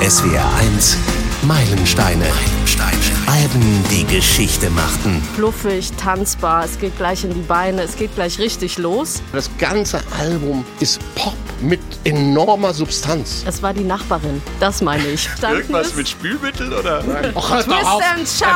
[0.00, 0.96] SWR 1
[1.42, 2.24] Meilensteine.
[2.24, 2.96] Meilensteine.
[3.26, 5.22] Alben, die Geschichte machten.
[5.36, 9.20] Fluffig, tanzbar, es geht gleich in die Beine, es geht gleich richtig los.
[9.34, 13.44] Das ganze Album ist Pop mit enormer Substanz.
[13.46, 15.28] Es war die Nachbarin, das meine ich.
[15.42, 17.04] Irgendwas mit Spülmittel oder?
[17.34, 18.02] Och, hört doch auf.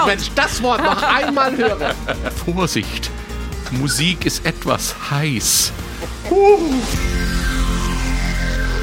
[0.06, 1.94] Wenn ich das Wort noch einmal höre.
[2.46, 3.10] Vorsicht,
[3.70, 5.72] Musik ist etwas heiß.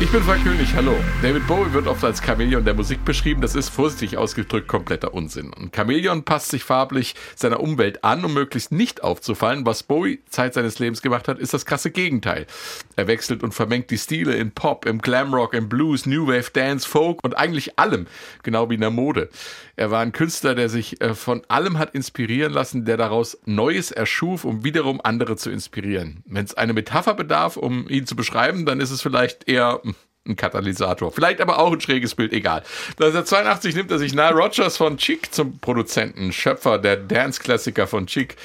[0.02, 0.96] Ich bin Frank König, hallo.
[1.22, 3.40] David Bowie wird oft als Chamäleon der Musik beschrieben.
[3.40, 5.54] Das ist vorsichtig ausgedrückt kompletter Unsinn.
[5.54, 9.64] Ein Chamäleon passt sich farblich seiner Umwelt an, um möglichst nicht aufzufallen.
[9.64, 12.48] Was Bowie Zeit seines Lebens gemacht hat, ist das krasse Gegenteil.
[12.96, 16.90] Er wechselt und vermengt die Stile in Pop, im Glamrock, im Blues, New Wave, Dance,
[16.90, 18.08] Folk und eigentlich allem,
[18.42, 19.30] genau wie in der Mode.
[19.76, 23.92] Er war ein Künstler, der sich äh, von allem hat inspirieren lassen, der daraus Neues
[23.92, 26.24] erschuf, um wiederum andere zu inspirieren.
[26.26, 29.80] Wenn es eine Metapher bedarf, um ihn zu beschreiben, dann ist es vielleicht eher
[30.28, 31.12] ein Katalysator.
[31.12, 32.64] Vielleicht aber auch ein schräges Bild, egal.
[33.00, 38.36] 1982 nimmt er sich Nile Rogers von Chic zum Produzenten, Schöpfer der Dance-Klassiker von Chic.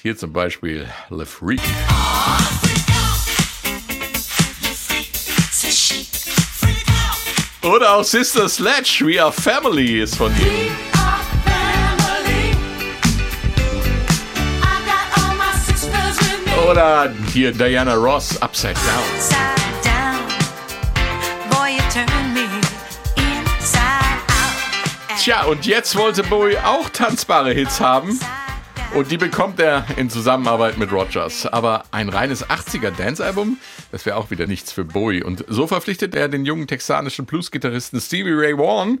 [0.00, 1.60] Hier zum Beispiel Le Freak.
[7.62, 10.70] Oder auch Sister Sledge, We Are Family ist von ihm.
[16.70, 19.57] Oder hier Diana Ross, Upside Down.
[25.28, 28.18] Tja, und jetzt wollte Bowie auch tanzbare Hits haben.
[28.94, 31.44] Und die bekommt er in Zusammenarbeit mit Rogers.
[31.44, 33.58] Aber ein reines 80er Dance-Album,
[33.92, 35.22] das wäre auch wieder nichts für Bowie.
[35.22, 39.00] Und so verpflichtet er den jungen texanischen Blues-Gitarristen Stevie Ray Vaughan,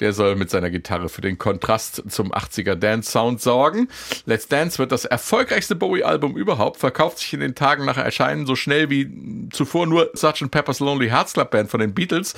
[0.00, 3.88] der soll mit seiner Gitarre für den Kontrast zum 80er Dance-Sound sorgen.
[4.24, 8.56] Let's Dance wird das erfolgreichste Bowie-Album überhaupt, verkauft sich in den Tagen nach Erscheinen so
[8.56, 10.50] schnell wie zuvor nur Sgt.
[10.50, 12.34] Pepper's Lonely Hearts Club Band von den Beatles.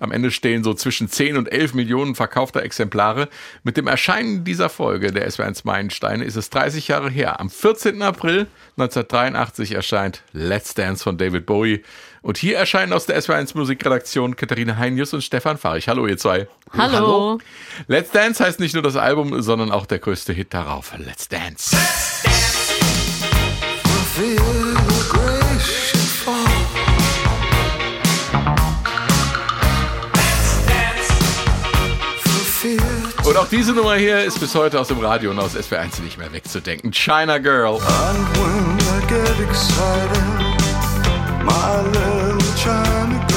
[0.00, 3.28] Am Ende stehen so zwischen 10 und 11 Millionen verkaufter Exemplare.
[3.64, 7.40] Mit dem Erscheinen dieser Folge der SW1 Meilensteine ist es 30 Jahre her.
[7.40, 8.02] Am 14.
[8.02, 11.82] April 1983 erscheint Let's Dance von David Bowie.
[12.26, 15.88] Und hier erscheinen aus der SW1 Musikredaktion Katharina Heinius und Stefan Fahrich.
[15.88, 16.48] Hallo, ihr zwei.
[16.72, 16.96] Hallo.
[16.96, 17.38] Hallo.
[17.86, 20.92] Let's Dance heißt nicht nur das Album, sondern auch der größte Hit darauf.
[20.98, 21.76] Let's Dance.
[33.24, 36.18] Und auch diese Nummer hier ist bis heute aus dem Radio und aus SW1 nicht
[36.18, 36.92] mehr wegzudenken.
[36.92, 37.78] China Girl.
[37.78, 40.22] And when I get excited,
[41.44, 43.35] my little China girl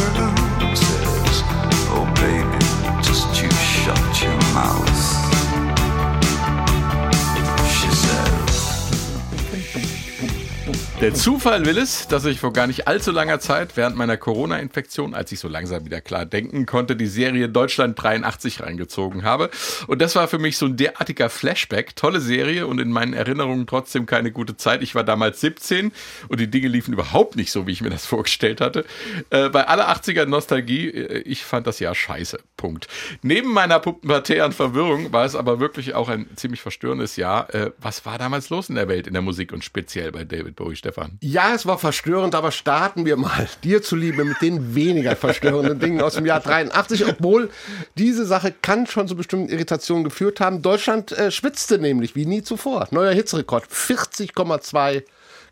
[11.02, 15.14] Der Zufall will es, dass ich vor gar nicht allzu langer Zeit während meiner Corona-Infektion,
[15.14, 19.50] als ich so langsam wieder klar denken konnte, die Serie Deutschland 83 reingezogen habe.
[19.88, 21.96] Und das war für mich so ein derartiger Flashback.
[21.96, 24.84] Tolle Serie und in meinen Erinnerungen trotzdem keine gute Zeit.
[24.84, 25.94] Ich war damals 17
[26.28, 28.84] und die Dinge liefen überhaupt nicht so, wie ich mir das vorgestellt hatte.
[29.30, 32.42] Äh, bei aller 80er Nostalgie, äh, ich fand das Jahr scheiße.
[32.58, 32.90] Punkt.
[33.22, 37.56] Neben meiner pubertären Verwirrung war es aber wirklich auch ein ziemlich verstörendes Jahr.
[37.56, 40.58] Äh, was war damals los in der Welt, in der Musik und speziell bei David
[40.58, 40.76] Bowie?
[40.90, 41.18] Stefan?
[41.22, 46.02] Ja, es war verstörend, aber starten wir mal dir zuliebe mit den weniger verstörenden Dingen
[46.02, 47.50] aus dem Jahr 83, obwohl
[47.96, 50.62] diese Sache kann schon zu bestimmten Irritationen geführt haben.
[50.62, 52.88] Deutschland äh, schwitzte nämlich wie nie zuvor.
[52.92, 55.04] Neuer Hitzrekord, 40,2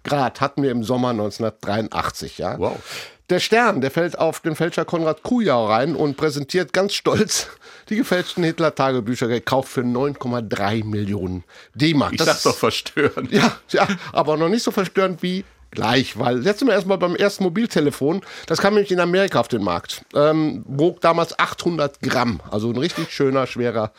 [0.03, 2.57] Grad hatten wir im Sommer 1983, ja.
[2.57, 2.77] Wow.
[3.29, 7.47] Der Stern, der fällt auf den Fälscher Konrad Kujau rein und präsentiert ganz stolz
[7.89, 11.43] die gefälschten Hitler-Tagebücher gekauft für 9,3 Millionen
[11.75, 12.13] D-Mark.
[12.13, 13.31] Ich sag's doch verstörend.
[13.31, 17.17] Ja, ja, aber noch nicht so verstörend wie gleich, weil jetzt sind wir erstmal beim
[17.17, 18.21] ersten Mobiltelefon.
[18.45, 20.05] Das kam nämlich in Amerika auf den Markt.
[20.16, 23.91] Ähm, wog damals 800 Gramm, also ein richtig schöner, schwerer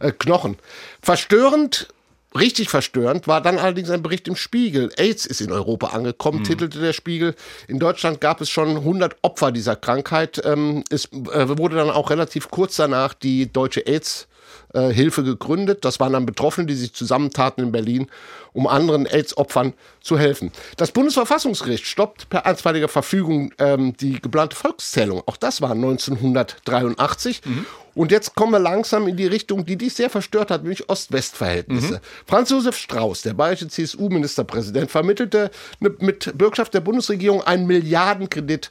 [0.00, 0.58] äh, Knochen.
[1.00, 1.93] Verstörend
[2.36, 4.90] Richtig verstörend war dann allerdings ein Bericht im Spiegel.
[4.96, 6.44] AIDS ist in Europa angekommen, mhm.
[6.44, 7.36] titelte der Spiegel.
[7.68, 10.42] In Deutschland gab es schon 100 Opfer dieser Krankheit.
[10.44, 14.26] Ähm, es äh, wurde dann auch relativ kurz danach die deutsche AIDS
[14.74, 15.84] äh, Hilfe gegründet.
[15.84, 18.08] Das waren dann Betroffene, die sich zusammentaten in Berlin,
[18.52, 20.52] um anderen AIDS-Opfern zu helfen.
[20.76, 25.22] Das Bundesverfassungsgericht stoppt per einstweiliger Verfügung ähm, die geplante Volkszählung.
[25.26, 27.42] Auch das war 1983.
[27.44, 27.66] Mhm.
[27.94, 31.94] Und jetzt kommen wir langsam in die Richtung, die dich sehr verstört hat, nämlich Ost-West-Verhältnisse.
[31.94, 32.00] Mhm.
[32.26, 38.70] Franz Josef Strauß, der bayerische CSU-Ministerpräsident, vermittelte mit Bürgschaft der Bundesregierung einen Milliardenkredit äh,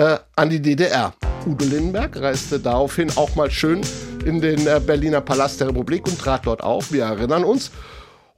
[0.00, 1.14] an die DDR.
[1.46, 3.80] Udo Lindenberg reiste daraufhin auch mal schön
[4.24, 6.92] in den äh, Berliner Palast der Republik und trat dort auf.
[6.92, 7.70] Wir erinnern uns.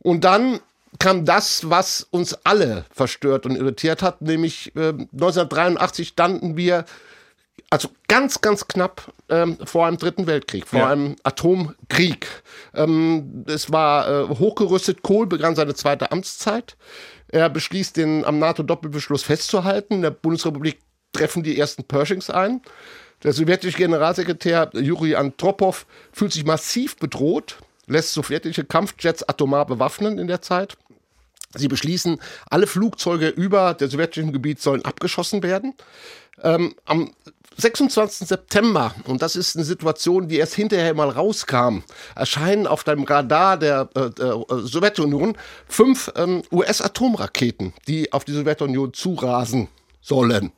[0.01, 0.61] Und dann
[0.99, 6.85] kam das, was uns alle verstört und irritiert hat, nämlich äh, 1983 standen wir
[7.71, 10.89] also ganz, ganz knapp ähm, vor einem dritten Weltkrieg, vor Ja.
[10.89, 12.27] einem Atomkrieg.
[12.75, 16.77] Ähm, es war äh, hochgerüstet, Kohl begann seine zweite Amtszeit.
[17.29, 19.95] Er beschließt, den am NATO-Doppelbeschluss festzuhalten.
[19.95, 20.79] In der Bundesrepublik
[21.13, 22.63] treffen die ersten Pershings ein.
[23.23, 30.29] Der sowjetische Generalsekretär Juri Andropov fühlt sich massiv bedroht, lässt sowjetische Kampfjets atomar bewaffnen in
[30.29, 30.77] der Zeit.
[31.55, 32.21] Sie beschließen,
[32.51, 35.75] alle Flugzeuge über der sowjetischen Gebiet sollen abgeschossen werden.
[36.43, 37.11] Ähm, am
[37.57, 38.29] 26.
[38.29, 41.83] September, und das ist eine Situation, die erst hinterher mal rauskam,
[42.15, 48.93] erscheinen auf dem Radar der, äh, der Sowjetunion fünf ähm, US-Atomraketen, die auf die Sowjetunion
[48.95, 49.67] zurasen
[50.01, 50.53] sollen.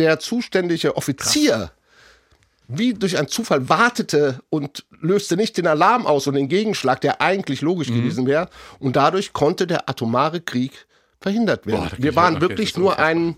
[0.00, 1.72] Der zuständige Offizier
[2.72, 7.20] wie durch einen Zufall wartete und löste nicht den Alarm aus und den Gegenschlag, der
[7.20, 8.48] eigentlich logisch gewesen wäre.
[8.78, 10.86] Und dadurch konnte der atomare Krieg
[11.20, 11.88] verhindert werden.
[11.90, 13.36] Boah, Wir waren wirklich nur einen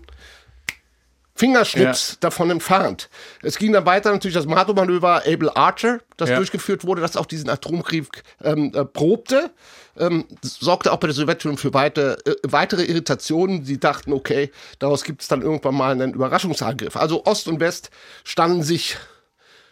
[1.35, 3.09] Fingerschnips davon entfernt.
[3.41, 6.35] Es ging dann weiter natürlich das NATO-Manöver Able Archer, das Ja.
[6.37, 9.51] durchgeführt wurde, das auch diesen Atomkrieg ähm, äh, probte.
[9.97, 13.63] Ähm, sorgte auch bei der Sowjetunion für weite, äh, weitere Irritationen.
[13.63, 16.95] Sie dachten, okay, daraus gibt es dann irgendwann mal einen Überraschungsangriff.
[16.95, 17.89] Also Ost und West
[18.23, 18.97] standen sich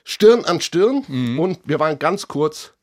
[0.04, 1.40] Stirn an Stirn Mhm.
[1.40, 2.74] und wir waren ganz kurz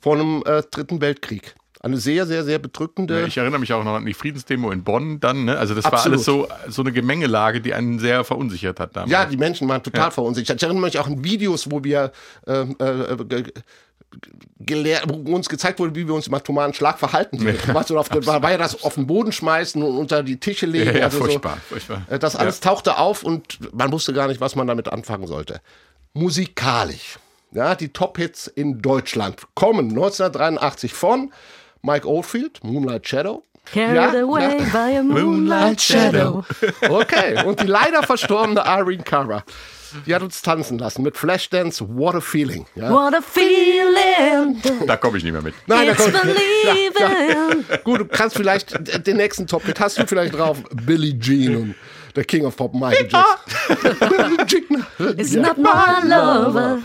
[0.00, 1.54] vor einem äh, dritten Weltkrieg.
[1.80, 3.24] Eine sehr, sehr, sehr bedrückende.
[3.26, 5.44] Ich erinnere mich auch noch an die Friedensdemo in Bonn dann.
[5.44, 5.56] Ne?
[5.58, 6.26] Also das Absolut.
[6.26, 9.12] war alles so, so eine Gemengelage, die einen sehr verunsichert hat damals.
[9.12, 10.56] Ja, die Menschen waren total verunsichert.
[10.56, 12.10] Ich erinnere mich auch an Videos, wo wir
[12.46, 13.52] ähm, äh, ge-
[14.60, 17.38] gelehrt, wo uns gezeigt wurde, wie wir uns im atomaren Schlag verhalten.
[17.46, 20.66] Ja, du, auf, der- war, ja das auf den Boden schmeißen und unter die Tische
[20.66, 20.86] legen.
[20.92, 22.02] Ja, ja, also furchtbar, furchtbar.
[22.10, 25.60] Äh, Das alles tauchte auf und man wusste gar nicht, was man damit anfangen sollte.
[26.14, 27.18] Musikalisch.
[27.52, 31.32] Ja, die Top-Hits in Deutschland kommen 1983 von
[31.80, 33.42] Mike Oldfield, Moonlight Shadow.
[33.72, 36.44] Carried Ja, away by a moonlight shadow.
[36.88, 39.42] Okay, und die leider verstorbene Irene Cara.
[40.06, 42.66] Die hat uns tanzen lassen mit Flashdance What a Feeling.
[42.74, 42.90] Ja.
[42.90, 44.60] What a feeling.
[44.86, 45.54] Da komme ich nicht mehr mit.
[45.66, 47.64] Nein, da It's kommt, believing.
[47.84, 50.58] gut, du kannst vielleicht den nächsten Top-Hit hast du vielleicht drauf.
[50.84, 51.74] Billie Jean und
[52.14, 54.86] der King of Pop Michael Jackson.
[55.16, 55.42] It's Ja.
[55.42, 56.78] not my lover.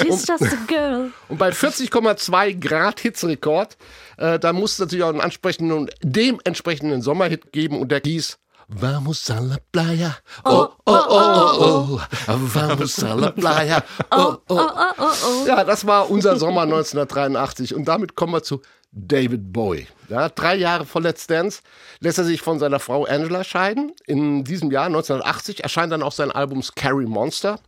[0.00, 1.10] She's just a girl.
[1.28, 3.76] Und bei 40,2 Grad Hitzrekord,
[4.16, 8.38] äh, da muss es natürlich auch einen ansprechenden und dementsprechenden Sommerhit geben und der hieß
[8.68, 10.16] Vamos a la playa.
[10.44, 12.00] Oh, oh, oh, oh, oh.
[12.26, 13.84] Vamos a la playa.
[14.10, 15.46] Oh, oh.
[15.46, 17.74] Ja, das war unser Sommer 1983.
[17.74, 19.86] Und damit kommen wir zu David Bowie.
[20.08, 21.60] Ja, drei Jahre vor Let's Dance
[22.00, 23.92] lässt er sich von seiner Frau Angela scheiden.
[24.06, 27.58] In diesem Jahr, 1980, erscheint dann auch sein Album Scary Monster.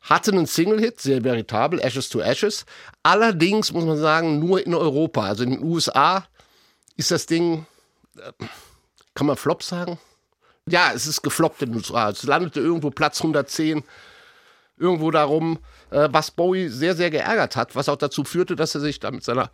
[0.00, 2.64] Hatte einen Single-Hit, sehr veritabel, Ashes to Ashes.
[3.02, 5.22] Allerdings muss man sagen, nur in Europa.
[5.22, 6.26] Also in den USA
[6.96, 7.66] ist das Ding,
[8.16, 8.32] äh,
[9.14, 9.98] kann man Flop sagen?
[10.68, 12.10] Ja, es ist gefloppt in den USA.
[12.10, 13.82] Es landete irgendwo Platz 110
[14.78, 15.58] irgendwo darum,
[15.90, 19.10] äh, was Bowie sehr, sehr geärgert hat, was auch dazu führte, dass er sich da
[19.10, 19.50] mit seiner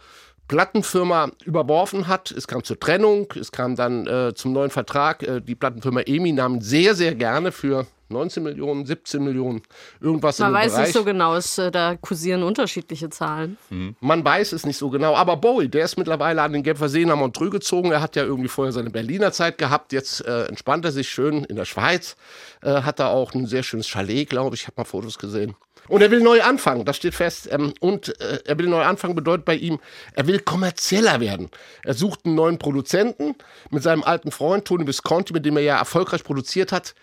[0.48, 2.30] Plattenfirma überworfen hat.
[2.30, 5.22] Es kam zur Trennung, es kam dann äh, zum neuen Vertrag.
[5.22, 9.62] Äh, die Plattenfirma EMI nahm sehr, sehr gerne für 19 Millionen, 17 Millionen,
[10.00, 10.86] irgendwas Man in dem weiß Bereich.
[10.86, 13.58] nicht so genau, es, äh, da kursieren unterschiedliche Zahlen.
[14.00, 15.14] Man weiß es nicht so genau.
[15.14, 17.92] Aber Bowie, der ist mittlerweile an den Genfer See nach Montreux gezogen.
[17.92, 19.92] Er hat ja irgendwie vorher seine Berliner Zeit gehabt.
[19.92, 22.16] Jetzt äh, entspannt er sich schön in der Schweiz.
[22.62, 24.62] Äh, hat da auch ein sehr schönes Chalet, glaube ich.
[24.62, 25.54] Ich habe mal Fotos gesehen.
[25.88, 27.48] Und er will neu anfangen, das steht fest.
[27.50, 29.78] Ähm, und äh, er will neu anfangen bedeutet bei ihm,
[30.14, 31.50] er will kommerzieller werden.
[31.84, 33.34] Er sucht einen neuen Produzenten
[33.70, 36.94] mit seinem alten Freund Tony Visconti, mit dem er ja erfolgreich produziert hat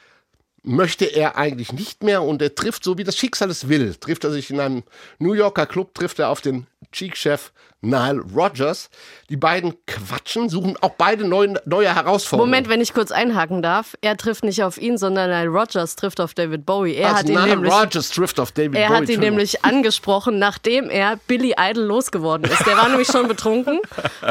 [0.64, 4.24] möchte er eigentlich nicht mehr und er trifft, so wie das Schicksal es will, trifft
[4.24, 4.84] er sich in einem
[5.20, 8.90] New Yorker Club, trifft er auf den Cheek-Chef Nile Rogers.
[9.30, 12.52] Die beiden quatschen, suchen auch beide neue, neue Herausforderungen.
[12.52, 13.96] Moment, wenn ich kurz einhaken darf.
[14.02, 16.94] Er trifft nicht auf ihn, sondern Nile Rogers trifft auf David Bowie.
[16.96, 18.98] Er also hat ihn Nile nämlich Rogers trifft auf David Er Bowie.
[18.98, 22.66] hat ihn nämlich angesprochen, nachdem er Billy Idol losgeworden ist.
[22.68, 23.80] Der war nämlich schon betrunken.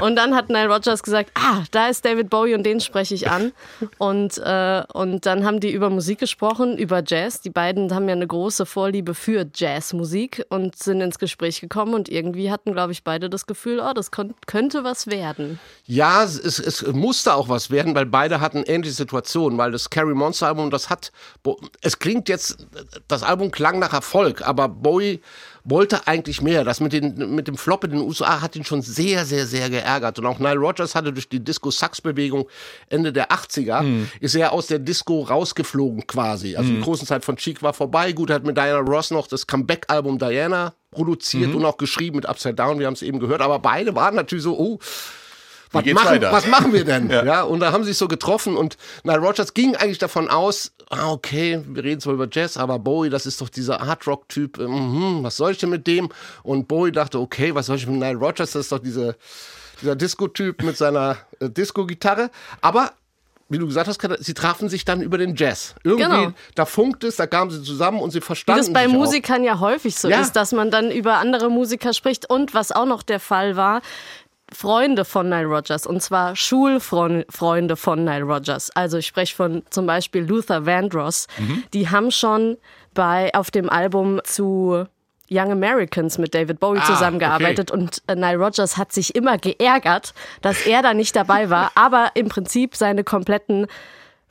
[0.01, 3.29] Und dann hat Nile Rogers gesagt, ah, da ist David Bowie und den spreche ich
[3.31, 3.53] an.
[3.99, 7.41] Und, äh, und dann haben die über Musik gesprochen, über Jazz.
[7.41, 11.95] Die beiden haben ja eine große Vorliebe für Jazzmusik und sind ins Gespräch gekommen.
[11.95, 15.59] Und irgendwie hatten, glaube ich, beide das Gefühl, oh, das könnte was werden.
[15.87, 20.15] Ja, es, es, musste auch was werden, weil beide hatten ähnliche Situationen, weil das Carrie
[20.15, 21.13] Monster Album, das hat,
[21.83, 22.67] es klingt jetzt,
[23.09, 25.21] das Album klang nach Erfolg, aber Bowie
[25.65, 26.65] wollte eigentlich mehr.
[26.65, 29.71] Das mit, den, mit dem Flop in den USA hat ihn schon sehr, sehr, sehr
[29.71, 30.19] geärgert.
[30.19, 32.49] Und auch Nile Rodgers hatte durch die Disco-Sax-Bewegung
[32.89, 33.85] Ende der 80er,
[34.21, 36.57] ist er aus der Disco rausgeflogen quasi.
[36.57, 38.13] Also die großen Zeit von Cheek war vorbei.
[38.13, 42.55] Gut, hat mit Diana Ross noch das Comeback-Album Diana produziert und auch geschrieben mit Upside
[42.55, 43.41] Down, wir haben es eben gehört.
[43.41, 44.79] Aber beide waren natürlich so, oh,
[45.73, 47.11] was machen, was machen wir denn?
[47.11, 47.43] Ja.
[47.43, 51.11] und da haben sie sich so getroffen und Nile Rogers ging eigentlich davon aus, ah,
[51.11, 55.37] okay, wir reden zwar über Jazz, aber Bowie, das ist doch dieser Hard-Rock-Typ, mhm, was
[55.37, 56.09] soll ich denn mit dem?
[56.43, 58.53] Und Bowie dachte, okay, was soll ich mit Nile Rogers?
[58.53, 59.17] Das ist doch diese,
[59.81, 62.31] dieser Disco-Typ mit seiner äh, Disco-Gitarre.
[62.61, 62.93] Aber
[63.53, 65.75] wie du gesagt hast, sie trafen sich dann über den Jazz.
[65.83, 66.33] Irgendwie, Genau.
[66.55, 68.99] da funkt es, da kamen sie zusammen und sie Wie verstanden das bei sich auch.
[69.01, 70.21] Musikern ja häufig so Ja.
[70.21, 72.31] ist, dass man dann über andere Musiker spricht.
[72.31, 73.83] Und was auch noch der Fall war,
[74.53, 78.71] Freunde von Nile Rodgers, und zwar Schulfreunde von Nile Rodgers.
[78.75, 81.27] Also ich spreche von zum Beispiel Luther Vandross.
[81.73, 82.57] Die haben schon
[82.95, 84.87] bei auf dem Album zu
[85.31, 90.13] Young Americans mit David Bowie Ah, zusammengearbeitet und äh, Nile Rodgers hat sich immer geärgert,
[90.43, 93.69] dass er da nicht dabei war, aber im Prinzip seine kompletten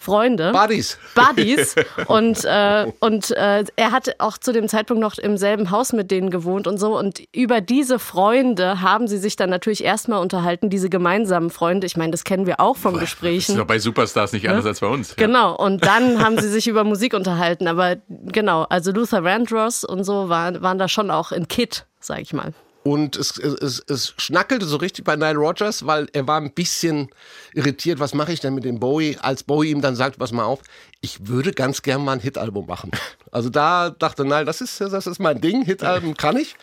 [0.02, 0.98] Freunde Buddies.
[1.14, 1.76] Buddies
[2.08, 6.10] und, äh, und äh, er hat auch zu dem Zeitpunkt noch im selben Haus mit
[6.10, 10.70] denen gewohnt und so und über diese Freunde haben sie sich dann natürlich erstmal unterhalten,
[10.70, 13.58] diese gemeinsamen Freunde, ich meine, das kennen wir auch von Das ist Gesprächen.
[13.58, 15.10] doch bei Superstars nicht anders als bei uns.
[15.10, 15.26] Ja.
[15.26, 20.06] Genau, und dann haben sie sich über Musik unterhalten, aber genau, also Luther Vandross und
[20.06, 22.54] so waren, waren da schon auch in Kit, sag ich mal.
[22.90, 27.10] Und es, es, es, schnackelte so richtig bei Nile Rodgers, weil er war ein bisschen
[27.54, 30.46] irritiert, was mache ich denn mit dem Bowie, als Bowie ihm dann sagt, pass mal
[30.46, 30.62] auf,
[31.00, 32.90] ich würde ganz gern mal ein Hitalbum machen.
[33.32, 36.56] Also da dachte Nile, das ist, das ist mein Ding, Hitalbum kann ich.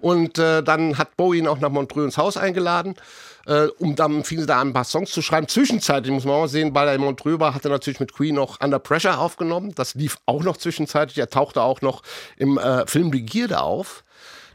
[0.00, 2.94] Und äh, dann hat Bowie ihn auch nach Montreux ins Haus eingeladen.
[3.46, 5.48] Äh, um dann fingen sie da an, ein paar Songs zu schreiben.
[5.48, 8.36] Zwischenzeitlich muss man auch sehen, weil er in Montreux war, hat er natürlich mit Queen
[8.36, 9.74] noch Under Pressure aufgenommen.
[9.74, 11.18] Das lief auch noch zwischenzeitlich.
[11.18, 12.02] Er tauchte auch noch
[12.38, 14.02] im äh, Film Begierde auf.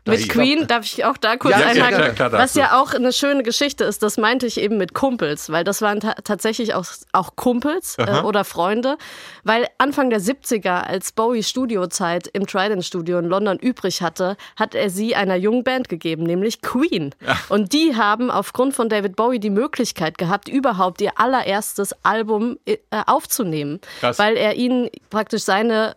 [0.06, 1.96] Mit Queen darf ich auch da kurz Ja, ja, einhaken.
[1.96, 4.94] klar, klar, darfst was ja auch eine schöne Geschichte ist, das meinte ich eben mit
[4.94, 8.98] Kumpels, weil das waren ta tatsächlich auch, auch Kumpels äh, oder Freunde,
[9.44, 14.76] weil Anfang der 70er, als Bowie Studiozeit im Trident Studio in London übrig hatte, hat
[14.76, 17.16] er sie einer jungen Band gegeben, nämlich Queen.
[17.50, 22.78] Und die haben aufgrund von David Bowie die Möglichkeit gehabt, überhaupt ihr allererstes Album äh,
[23.08, 24.20] aufzunehmen, Krass.
[24.20, 25.96] weil er ihnen praktisch seine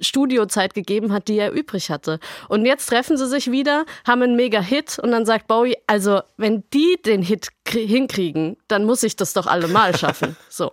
[0.00, 2.18] Studiozeit gegeben hat, die er übrig hatte.
[2.48, 6.64] Und jetzt treffen sie sich wieder, haben einen Mega-Hit und dann sagt Bowie, also wenn
[6.72, 10.36] die den Hit krie- hinkriegen, dann muss ich das doch allemal schaffen.
[10.48, 10.70] So.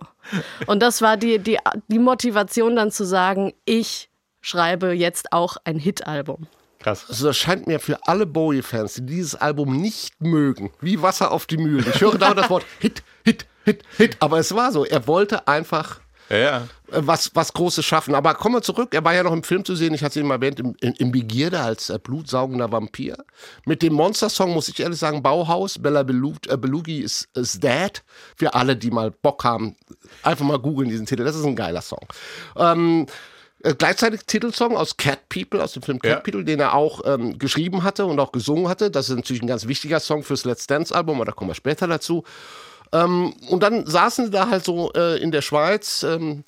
[0.66, 1.58] Und das war die, die,
[1.88, 6.46] die Motivation dann zu sagen, ich schreibe jetzt auch ein Hit-Album.
[6.80, 7.06] Krass.
[7.08, 11.46] Also das scheint mir für alle Bowie-Fans, die dieses Album nicht mögen, wie Wasser auf
[11.46, 11.84] die Mühlen.
[11.92, 14.16] Ich höre dauernd das Wort Hit, Hit, Hit, Hit.
[14.20, 14.84] Aber es war so.
[14.84, 16.56] Er wollte einfach Ja, ja.
[16.92, 18.14] äh, was, was Großes schaffen.
[18.14, 18.94] Aber kommen wir zurück.
[18.94, 19.94] Er war ja noch im Film zu sehen.
[19.94, 23.16] Ich hatte es eben erwähnt, im, in, in Begierde als äh, blutsaugender Vampir.
[23.64, 28.02] Mit dem Monster-Song muss ich ehrlich sagen, Bauhaus, Bella Belug, äh, Belugi ist, ist dead.
[28.36, 29.76] Für alle, die mal Bock haben,
[30.22, 31.24] einfach mal googeln diesen Titel.
[31.24, 32.06] Das ist ein geiler Song.
[32.56, 33.06] Ähm,
[33.62, 36.20] äh, gleichzeitig Titelsong aus Cat People, aus dem Film Cat Ja.
[36.20, 38.90] People, den er auch ähm, geschrieben hatte und auch gesungen hatte.
[38.90, 41.54] Das ist natürlich ein ganz wichtiger Song fürs Let's Dance Album, aber da kommen wir
[41.54, 42.24] später dazu.
[42.92, 46.44] Ähm, und dann saßen sie da halt so äh, in der Schweiz, ähm,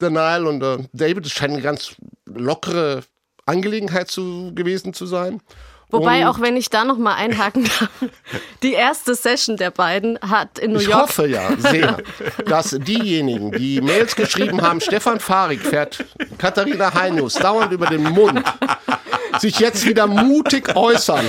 [0.00, 1.26] der Nile und äh, David.
[1.26, 3.02] Es scheint eine ganz lockere
[3.46, 5.40] Angelegenheit zu, gewesen zu sein.
[5.90, 7.90] Wobei, Und auch wenn ich da noch mal einhaken darf,
[8.62, 11.98] die erste Session der beiden hat in New Ich York hoffe ja sehr,
[12.46, 16.04] dass diejenigen, die Mails geschrieben haben, Stefan Fahrig fährt
[16.38, 18.42] Katharina Heinus dauernd über den Mund,
[19.40, 21.24] sich jetzt wieder mutig äußern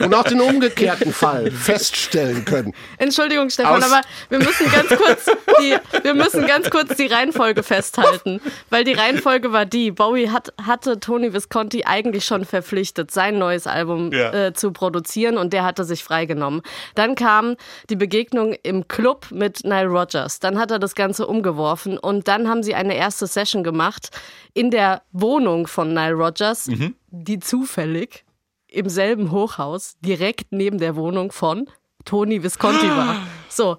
[0.00, 2.74] und auch den umgekehrten Fall feststellen können.
[2.98, 5.26] Entschuldigung, Stefan, Aus- aber wir müssen ganz kurz
[5.60, 10.52] die, wir müssen ganz kurz die Reihenfolge festhalten, weil die Reihenfolge war die: Bowie hat,
[10.64, 14.32] hatte Tony Visconti eigentlich schon verpflichtet, sein neues Album Ja.
[14.32, 16.62] äh, zu produzieren und der hatte sich freigenommen.
[16.94, 17.56] Dann kam
[17.90, 20.40] die Begegnung im Club mit Nile Rodgers.
[20.40, 24.08] Dann hat er das Ganze umgeworfen und dann haben sie eine erste Session gemacht
[24.54, 26.68] in der Wohnung von Nile Rodgers,
[27.08, 28.24] die zufällig
[28.68, 31.70] im selben Hochhaus direkt neben der Wohnung von
[32.04, 33.16] Tony Visconti war.
[33.48, 33.78] So,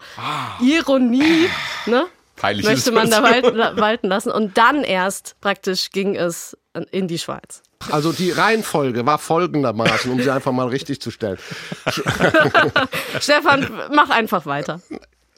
[0.61, 1.49] Ironie,
[1.85, 2.05] ne?
[2.35, 4.31] Peinlich Möchte man da walten lassen.
[4.31, 6.57] Und dann erst praktisch ging es
[6.91, 7.61] in die Schweiz.
[7.91, 11.37] Also die Reihenfolge war folgendermaßen, um sie einfach mal richtig zu stellen.
[13.19, 14.81] Stefan, mach einfach weiter.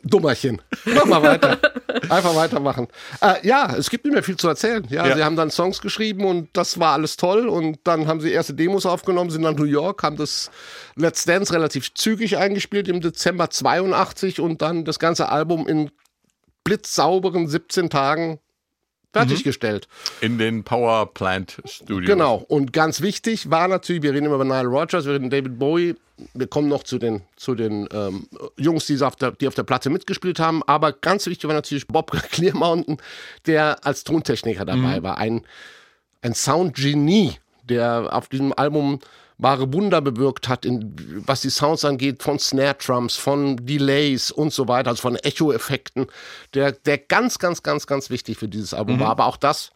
[0.04, 0.62] Dummerchen.
[0.86, 1.60] Mach mal weiter.
[2.10, 2.88] Einfach weitermachen.
[3.22, 4.86] Äh, ja, es gibt nicht mehr viel zu erzählen.
[4.90, 5.16] Ja, Ja.
[5.16, 7.48] sie haben dann Songs geschrieben und das war alles toll.
[7.48, 10.50] Und dann haben sie erste Demos aufgenommen, sind nach New York, haben das
[10.96, 15.92] Let's Dance relativ zügig eingespielt im Dezember 82 und dann das ganze Album in
[16.64, 18.40] blitzsauberen 17 Tagen
[19.14, 19.88] fertiggestellt.
[20.22, 22.08] In den Power Plant Studios.
[22.08, 22.46] Genau.
[22.48, 25.96] Und ganz wichtig war natürlich, wir reden immer über Nile Rodgers, wir reden David Bowie.
[26.34, 29.64] Wir kommen noch zu den, zu den ähm, Jungs, die auf, der, die auf der
[29.64, 30.62] Platte mitgespielt haben.
[30.64, 32.98] Aber ganz wichtig war natürlich Bob Clearmountain,
[33.48, 35.18] der als Tontechniker dabei war.
[35.18, 35.42] Ein,
[36.22, 39.00] ein Soundgenie, der auf diesem Album
[39.42, 40.96] wahre Wunder bewirkt hat, in,
[41.26, 46.08] was die Sounds angeht, von Snare Drums, von Delays und so weiter, also von Echo-Effekten,
[46.54, 49.10] der, der ganz, ganz, ganz, ganz wichtig für dieses Album war.
[49.10, 49.72] Aber auch das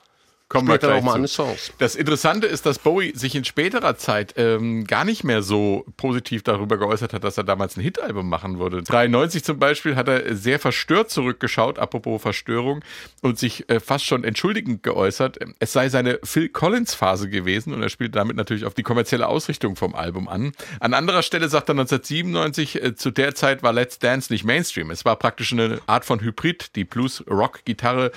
[0.47, 1.73] Kommen wir gleich mal Songs.
[1.79, 6.43] Das Interessante ist, dass Bowie sich in späterer Zeit ähm, gar nicht mehr so positiv
[6.43, 8.83] darüber geäußert hat, dass er damals ein Hitalbum machen würde.
[8.83, 12.83] 93 zum Beispiel hat er sehr verstört zurückgeschaut, apropos Verstörung,
[13.23, 15.39] und sich äh, fast schon entschuldigend geäußert.
[15.57, 19.75] Es sei seine Phil Collins-Phase gewesen und er spielt damit natürlich auf die kommerzielle Ausrichtung
[19.75, 20.51] vom Album an.
[20.79, 24.91] An anderer Stelle sagt er 1997, äh, zu der Zeit war Let's Dance nicht Mainstream.
[24.91, 28.11] Es war praktisch eine Art von Hybrid, die Blues-Rock-Gitarre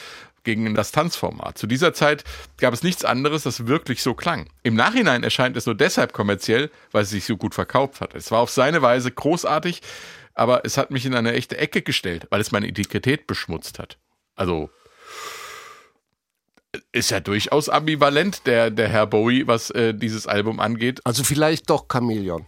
[0.44, 1.58] gegen das Tanzformat.
[1.58, 2.24] Zu dieser Zeit
[2.58, 4.48] gab es nichts anderes, das wirklich so klang.
[4.62, 8.14] Im Nachhinein erscheint es nur deshalb kommerziell, weil es sich so gut verkauft hat.
[8.14, 9.82] Es war auf seine Weise großartig,
[10.34, 13.98] aber es hat mich in eine echte Ecke gestellt, weil es meine Integrität beschmutzt hat.
[14.36, 14.70] Also
[16.92, 21.00] ist ja durchaus ambivalent, der, der Herr Bowie, was äh, dieses Album angeht.
[21.04, 22.46] Also vielleicht doch Chameleon.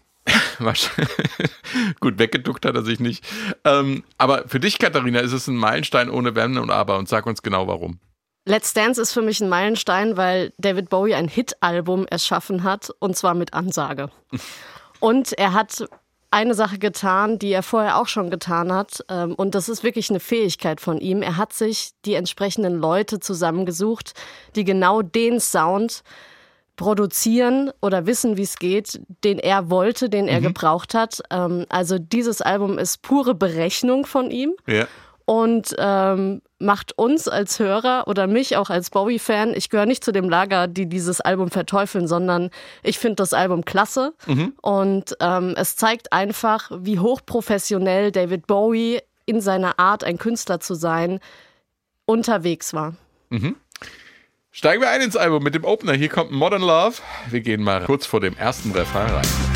[2.00, 3.24] Gut, weggeduckt hat er sich nicht.
[3.64, 7.26] Ähm, aber für dich, Katharina, ist es ein Meilenstein ohne Wenn und Aber und sag
[7.26, 7.98] uns genau warum.
[8.46, 13.16] Let's Dance ist für mich ein Meilenstein, weil David Bowie ein Hit-Album erschaffen hat und
[13.16, 14.10] zwar mit Ansage.
[14.98, 15.84] Und er hat
[16.30, 19.04] eine Sache getan, die er vorher auch schon getan hat.
[19.08, 21.22] ähm, Und das ist wirklich eine Fähigkeit von ihm.
[21.22, 24.14] Er hat sich die entsprechenden Leute zusammengesucht,
[24.54, 26.02] die genau den Sound
[26.80, 31.20] produzieren oder wissen, wie es geht, den er wollte, den er gebraucht hat.
[31.30, 34.86] Ähm, Also dieses Album ist pure Berechnung von ihm Ja.
[35.26, 40.10] und ähm, macht uns als Hörer oder mich auch als Bowie-Fan, ich gehöre nicht zu
[40.10, 42.48] dem Lager, die dieses Album verteufeln, sondern
[42.82, 44.14] ich finde das Album klasse
[44.62, 50.74] und ähm, es zeigt einfach, wie hochprofessionell David Bowie in seiner Art, ein Künstler zu
[50.74, 51.20] sein,
[52.06, 52.94] unterwegs war.
[54.52, 55.92] Steigen wir ein ins Album mit dem Opener.
[55.92, 56.96] Hier kommt Modern Love.
[57.28, 59.49] Wir gehen mal kurz vor dem ersten Refrain rein.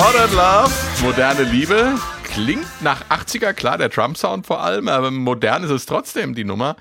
[0.00, 1.94] Modern Love, moderne Liebe.
[2.24, 6.76] Klingt nach 80er, klar, der Trump-Sound vor allem, aber modern ist es trotzdem, die Nummer.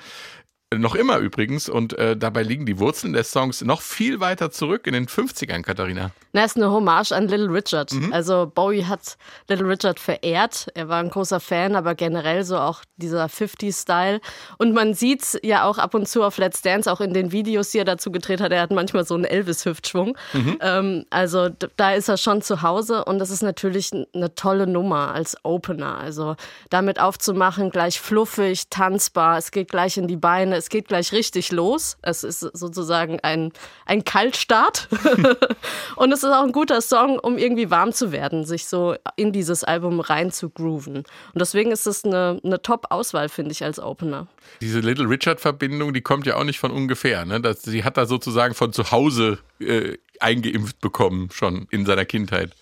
[0.75, 1.67] Noch immer übrigens.
[1.67, 5.63] Und äh, dabei liegen die Wurzeln des Songs noch viel weiter zurück in den 50ern,
[5.63, 6.12] Katharina.
[6.32, 7.91] Na, ist eine Hommage an Little Richard.
[8.12, 10.67] Also Bowie hat Little Richard verehrt.
[10.75, 14.21] Er war ein großer Fan, aber generell so auch dieser 50s-Style.
[14.60, 17.71] Und man sieht's ja auch ab und zu auf Let's Dance, auch in den Videos,
[17.71, 18.51] die er dazu gedreht hat.
[18.51, 20.17] Er hat manchmal so einen Elvis-Hüftschwung.
[20.62, 25.15] Ähm, also da ist er schon zu Hause und das ist natürlich eine tolle Nummer
[25.15, 25.97] als Opener.
[25.97, 26.36] Also
[26.69, 31.52] damit aufzumachen, gleich fluffig, tanzbar, es geht gleich in die Beine, es geht gleich richtig
[31.52, 31.98] los.
[32.02, 33.52] Es ist sozusagen ein,
[33.86, 34.89] ein Kaltstart.
[35.95, 39.32] und es ist auch ein guter Song, um irgendwie warm zu werden, sich so in
[39.32, 40.98] dieses Album rein zu grooven.
[40.98, 44.28] Und deswegen ist es eine, eine Top-Auswahl, finde ich, als Opener.
[44.62, 47.26] Diese Little Richard-Verbindung, die kommt ja auch nicht von ungefähr.
[47.26, 47.39] Ne?
[47.39, 52.54] Das, sie hat da sozusagen von zu Hause äh, eingeimpft bekommen, schon in seiner Kindheit.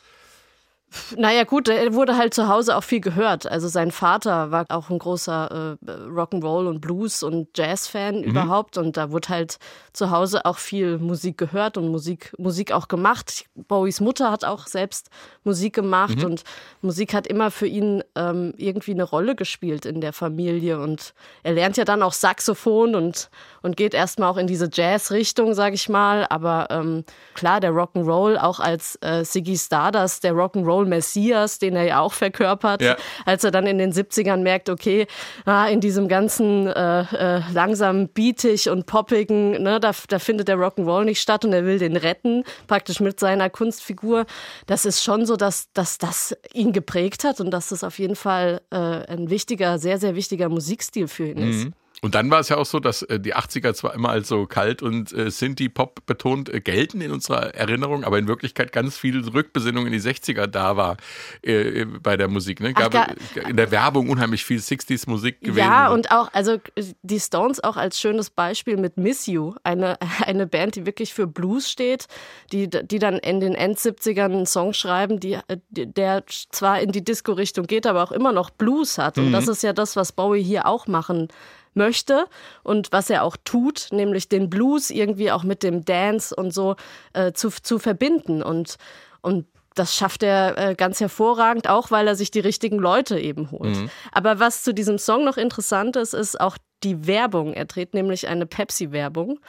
[1.17, 3.45] Naja, gut, er wurde halt zu Hause auch viel gehört.
[3.45, 8.77] Also sein Vater war auch ein großer äh, Rock'n'Roll und Blues und Jazz-Fan überhaupt.
[8.77, 9.57] Und da wurde halt
[9.91, 13.45] zu Hause auch viel Musik gehört und Musik, Musik auch gemacht.
[13.55, 15.09] Bowies Mutter hat auch selbst
[15.43, 16.43] Musik gemacht und
[16.81, 20.79] Musik hat immer für ihn ähm, irgendwie eine Rolle gespielt in der Familie.
[20.79, 23.29] Und er lernt ja dann auch Saxophon und,
[23.61, 26.25] und geht erstmal auch in diese Jazz-Richtung, sag ich mal.
[26.29, 31.83] Aber ähm, klar, der Rock'n'Roll auch als äh, Ziggy Stardust, der Rock'n'Roll Messias, den er
[31.83, 32.95] ja auch verkörpert, Ja.
[33.25, 35.07] als er dann in den 70ern merkt, okay,
[35.45, 40.57] ah, in diesem ganzen äh, äh, langsam beatig und poppigen, ne, da, da findet der
[40.57, 44.25] Rock'n'Roll nicht statt und er will den retten, praktisch mit seiner Kunstfigur.
[44.65, 48.15] Das ist schon so, dass, dass das ihn geprägt hat und dass das auf jeden
[48.15, 51.67] Fall äh, ein wichtiger, sehr, sehr wichtiger Musikstil für ihn ist.
[52.01, 54.45] Und dann war es ja auch so, dass äh, die 80er zwar immer als so
[54.45, 59.27] kalt und äh, Sinti-Pop betont äh, gelten in unserer Erinnerung, aber in Wirklichkeit ganz viel
[59.27, 60.97] Rückbesinnung in die 60er da war
[61.43, 62.59] äh, äh, bei der Musik.
[62.59, 62.73] Ne?
[62.73, 63.15] Gab gar-
[63.47, 65.57] in der Werbung unheimlich viel 60s-Musik gewesen.
[65.57, 66.57] Ja, und auch, also
[67.01, 71.25] die Stones auch als schönes Beispiel mit Miss You, eine, eine Band, die wirklich für
[71.25, 72.07] Blues steht,
[72.51, 75.39] die, die dann in den End-70ern einen Song schreiben, die,
[75.71, 79.17] der zwar in die Disco-Richtung geht, aber auch immer noch Blues hat.
[79.17, 81.29] Und das ist ja das, was Bowie hier auch machen
[81.77, 82.25] möchte
[82.63, 86.75] und was er auch tut, nämlich den Blues irgendwie auch mit dem Dance und so
[87.13, 88.43] äh, zu, zu verbinden.
[88.43, 88.75] Und,
[89.21, 93.51] und das schafft er äh, ganz hervorragend, auch weil er sich die richtigen Leute eben
[93.51, 93.77] holt.
[94.11, 97.53] Aber was zu diesem Song noch interessant ist, ist auch die Werbung.
[97.53, 99.39] Er dreht nämlich eine Pepsi-Werbung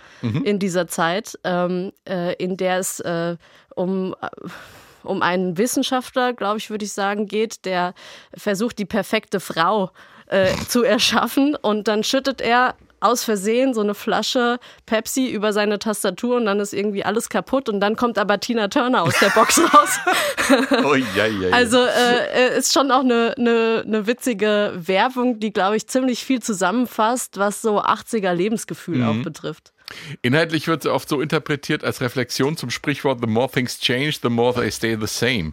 [0.44, 3.36] in dieser Zeit, ähm, äh, in der es äh,
[3.74, 4.28] um äh,
[5.04, 7.94] um einen Wissenschaftler, glaube ich, würde ich sagen, geht, der
[8.36, 9.90] versucht, die perfekte Frau
[10.28, 11.56] äh, zu erschaffen.
[11.56, 16.58] Und dann schüttet er aus Versehen so eine Flasche Pepsi über seine Tastatur und dann
[16.60, 19.98] ist irgendwie alles kaputt und dann kommt aber Tina Turner aus der Box raus.
[20.84, 21.50] Oh, ja, ja, ja.
[21.50, 26.24] Also äh, äh, ist schon auch eine, eine, eine witzige Werbung, die, glaube ich, ziemlich
[26.24, 29.72] viel zusammenfasst, was so 80er Lebensgefühl auch betrifft.
[30.22, 34.28] Inhaltlich wird sie oft so interpretiert als Reflexion zum Sprichwort The more things change, the
[34.28, 35.52] more they stay the same.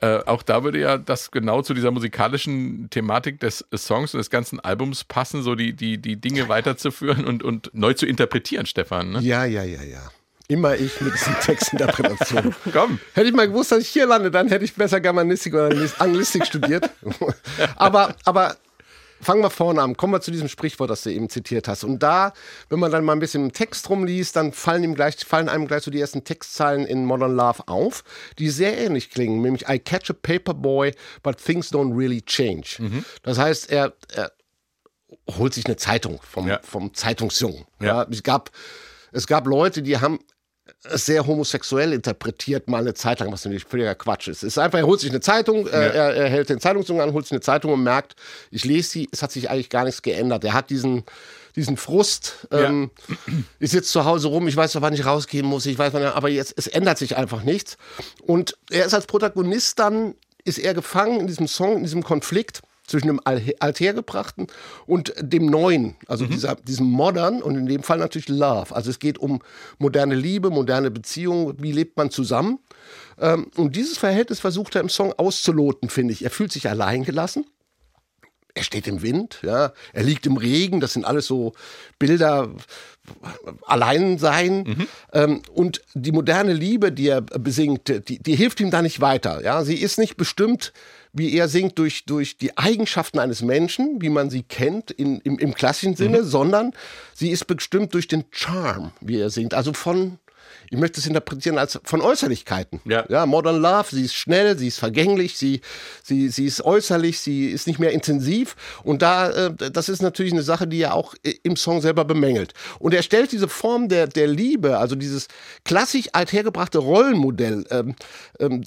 [0.00, 4.30] Äh, auch da würde ja das genau zu dieser musikalischen Thematik des Songs und des
[4.30, 9.10] ganzen Albums passen, so die, die, die Dinge weiterzuführen und, und neu zu interpretieren, Stefan.
[9.10, 9.20] Ne?
[9.20, 10.10] Ja, ja, ja, ja.
[10.46, 12.54] Immer ich mit diesen Textinterpretationen.
[12.72, 13.00] Komm.
[13.14, 16.46] Hätte ich mal gewusst, dass ich hier lande, dann hätte ich besser Germanistik oder Anglistik
[16.46, 16.88] studiert.
[17.76, 18.56] aber, aber
[19.20, 19.96] fangen wir vorne an.
[19.96, 21.84] Kommen wir zu diesem Sprichwort, das du eben zitiert hast.
[21.84, 22.32] Und da,
[22.68, 25.66] wenn man dann mal ein bisschen im Text rumliest, dann fallen, ihm gleich, fallen einem
[25.66, 28.04] gleich so die ersten Textzeilen in Modern Love auf,
[28.38, 29.40] die sehr ähnlich klingen.
[29.42, 32.78] Nämlich, I catch a paper boy, but things don't really change.
[33.22, 34.32] Das heißt, er, er
[35.38, 36.60] holt sich eine Zeitung vom, Ja.
[36.62, 37.64] vom Zeitungsjungen.
[37.80, 37.86] Ja.
[38.02, 38.06] Ja.
[38.10, 38.50] es, gab,
[39.12, 40.18] es gab Leute, die haben
[40.90, 44.38] es sehr homosexuell interpretiert, mal eine Zeit lang, was natürlich völliger Quatsch ist.
[44.38, 47.12] Es ist einfach, er holt sich eine Zeitung, äh, er, er hält den Zeitungsjungen an,
[47.12, 48.14] holt sich eine Zeitung und merkt,
[48.50, 50.44] ich lese sie, es hat sich eigentlich gar nichts geändert.
[50.44, 51.04] Er hat diesen,
[51.56, 52.90] diesen Frust, ähm,
[53.58, 56.02] ist jetzt zu Hause rum, ich weiß doch, wann ich rausgehen muss, ich weiß, wann,
[56.02, 57.76] aber jetzt, es ändert sich einfach nichts.
[58.22, 62.62] Und er ist als Protagonist dann, ist er gefangen in diesem Song, in diesem Konflikt
[62.88, 64.48] zwischen dem Al- Althergebrachten
[64.86, 68.74] und dem Neuen, also dieser, diesem Modern und in dem Fall natürlich Love.
[68.74, 69.40] Also es geht um
[69.78, 72.58] moderne Liebe, moderne Beziehungen, wie lebt man zusammen.
[73.20, 76.24] Ähm, und dieses Verhältnis versucht er im Song auszuloten, finde ich.
[76.24, 77.44] Er fühlt sich allein gelassen.
[78.54, 81.52] Er steht im Wind, ja, er liegt im Regen, das sind alles so
[82.00, 82.48] Bilder,
[83.66, 84.88] allein sein.
[85.12, 89.44] Ähm, und die moderne Liebe, die er besingt, die, die hilft ihm da nicht weiter.
[89.44, 90.72] Ja, sie ist nicht bestimmt,
[91.18, 95.38] wie er singt, durch, durch die Eigenschaften eines Menschen, wie man sie kennt in, im,
[95.38, 96.72] im klassischen Sinne, sondern
[97.14, 99.54] sie ist bestimmt durch den Charme, wie er singt.
[99.54, 100.18] Also von,
[100.70, 102.80] ich möchte es interpretieren als von Äußerlichkeiten.
[102.84, 103.04] Ja.
[103.08, 105.60] ja, Modern Love, sie ist schnell, sie ist vergänglich, sie,
[106.02, 108.56] sie, sie ist äußerlich, sie ist nicht mehr intensiv.
[108.84, 112.04] Und da, äh, das ist natürlich eine Sache, die er auch äh, im Song selber
[112.04, 112.52] bemängelt.
[112.78, 115.28] Und er stellt diese Form der, der Liebe, also dieses
[115.64, 117.94] klassisch althergebrachte Rollenmodell, ähm,
[118.38, 118.62] ähm,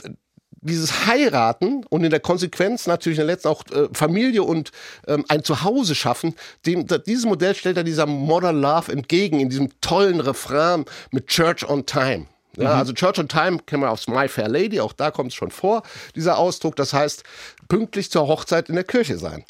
[0.62, 4.71] dieses Heiraten und in der Konsequenz natürlich in der letzten auch äh, Familie und
[5.08, 9.69] ähm, ein Zuhause schaffen, dem, dieses Modell stellt er dieser Modern Love entgegen in diesem
[9.82, 12.28] tollen Refrain mit Church on Time.
[12.58, 15.36] Ja, Also Church on Time kennen wir aus My Fair Lady, auch da kommt es
[15.36, 15.84] schon vor,
[16.15, 16.76] dieser Ausdruck.
[16.76, 17.24] Das heißt,
[17.67, 19.45] pünktlich zur Hochzeit in der Kirche sein.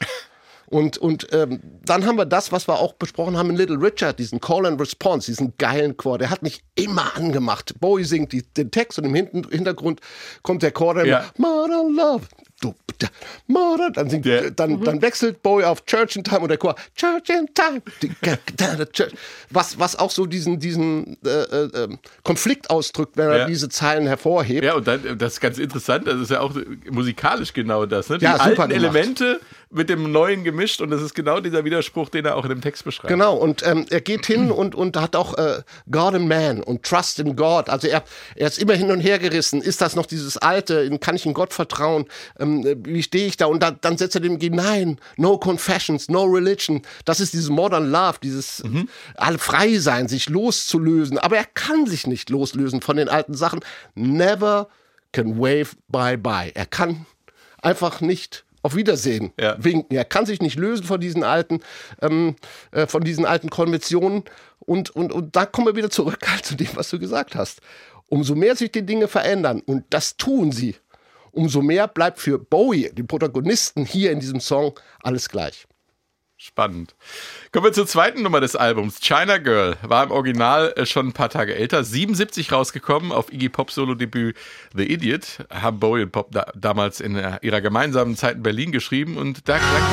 [0.72, 4.18] Und, und ähm, dann haben wir das, was wir auch besprochen haben in Little Richard,
[4.20, 6.18] diesen Call and Response, diesen geilen Chor.
[6.18, 7.74] Der hat mich immer angemacht.
[7.80, 10.00] Bowie singt die, den Text und im Hintergrund
[10.44, 11.26] kommt der Chor, der Ja.
[11.38, 12.24] Modern Love.
[12.62, 13.08] Du, da,
[13.48, 16.76] Modern, dann, singt, Der- dann, dann wechselt Bowie auf Church in Time und der Chor
[16.96, 17.82] Church in Time.
[19.50, 23.46] Was, was auch so diesen, diesen äh, äh, ähm, Konflikt ausdrückt, wenn er Ja.
[23.48, 24.64] diese Zeilen hervorhebt.
[24.64, 26.54] Ja, und dann, das ist ganz interessant, das ist ja auch
[26.90, 28.18] musikalisch genau das, ne?
[28.20, 28.72] Die Ja, super alten gemacht.
[28.74, 32.50] Elemente mit dem Neuen gemischt und das ist genau dieser Widerspruch, den er auch in
[32.50, 33.08] dem Text beschreibt.
[33.08, 36.84] Genau, und ähm, er geht hin und, und hat auch äh, God and Man und
[36.84, 37.70] Trust in God.
[37.70, 38.04] Also er,
[38.36, 39.62] er ist immer hin und her gerissen.
[39.62, 40.90] Ist das noch dieses Alte?
[41.00, 42.06] Kann ich in Gott vertrauen?
[42.40, 43.46] Ähm, äh, wie stehe ich da?
[43.46, 46.82] Und da, dann setzt er dem entgegen, nein, no confessions, no religion.
[47.06, 48.62] Das ist dieses Modern Love, dieses
[49.16, 51.18] alle frei sein, sich loszulösen.
[51.18, 53.62] Aber er kann sich nicht loslösen von den alten Sachen.
[53.96, 54.68] Never
[55.14, 56.52] can wave bye bye.
[56.54, 57.06] Er kann
[57.62, 59.56] einfach nicht auf Wiedersehen Ja.
[59.60, 59.96] winken.
[59.96, 61.60] Er kann sich nicht lösen von diesen alten,
[62.02, 62.36] ähm,
[62.72, 64.24] äh, von diesen alten Konventionen.
[64.60, 67.62] Und, und, und da kommen wir wieder zurück halt zu dem, was du gesagt hast.
[68.08, 70.76] Umso mehr sich die Dinge verändern, und das tun sie,
[71.32, 75.66] umso mehr bleibt für Bowie, den Protagonisten hier in diesem Song, alles gleich.
[76.44, 76.96] Spannend.
[77.52, 79.00] Kommen wir zur zweiten Nummer des Albums.
[79.00, 83.50] China Girl war im Original äh, schon ein paar Tage älter, 77 rausgekommen auf Iggy
[83.50, 84.36] Pop Solo-Debüt
[84.74, 85.46] The Idiot.
[85.52, 89.48] Haben Bowie und Pop da, damals in äh, ihrer gemeinsamen Zeit in Berlin geschrieben und
[89.48, 89.84] da klang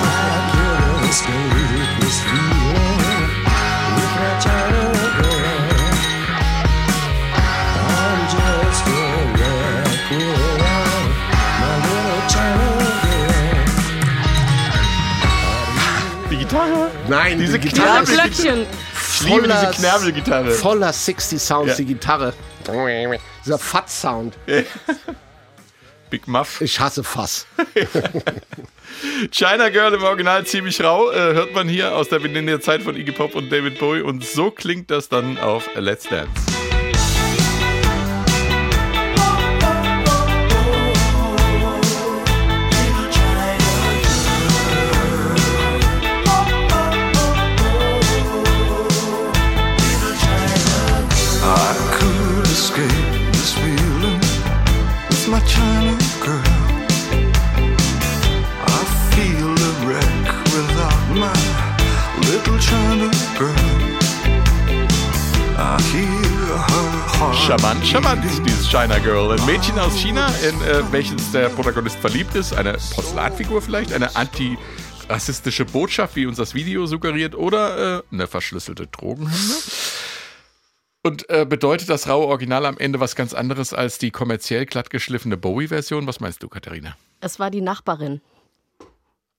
[17.28, 18.66] Nein, Diese die Ja, Gitarre Glöckchen.
[19.20, 20.50] Ich liebe diese Knerbelgitarre.
[20.52, 21.74] voller 60 Sounds, Ja.
[21.76, 22.32] die Gitarre.
[23.44, 24.34] Dieser Fat-Sound.
[26.10, 26.60] Big Muff.
[26.62, 27.46] Ich hasse Fass.
[29.30, 32.82] China Girl im Original ziemlich rau, äh, hört man hier aus der Beginn der Zeit
[32.82, 36.30] von Iggy Pop und David Bowie und so klingt das dann auf Let's Dance.
[67.48, 69.32] Charmant, charmant, dieses China Girl.
[69.32, 72.52] Ein Mädchen aus China, in äh, welches der Protagonist verliebt ist.
[72.52, 78.86] Eine Porzellanfigur vielleicht, eine antirassistische Botschaft, wie uns das Video suggeriert, oder äh, eine verschlüsselte
[78.86, 79.54] Drogenhymne.
[81.02, 85.36] Und äh, bedeutet das raue Original am Ende was ganz anderes als die kommerziell glattgeschliffene
[85.36, 86.06] Bowie-Version?
[86.06, 86.96] Was meinst du, Katharina?
[87.20, 88.20] Es war die Nachbarin.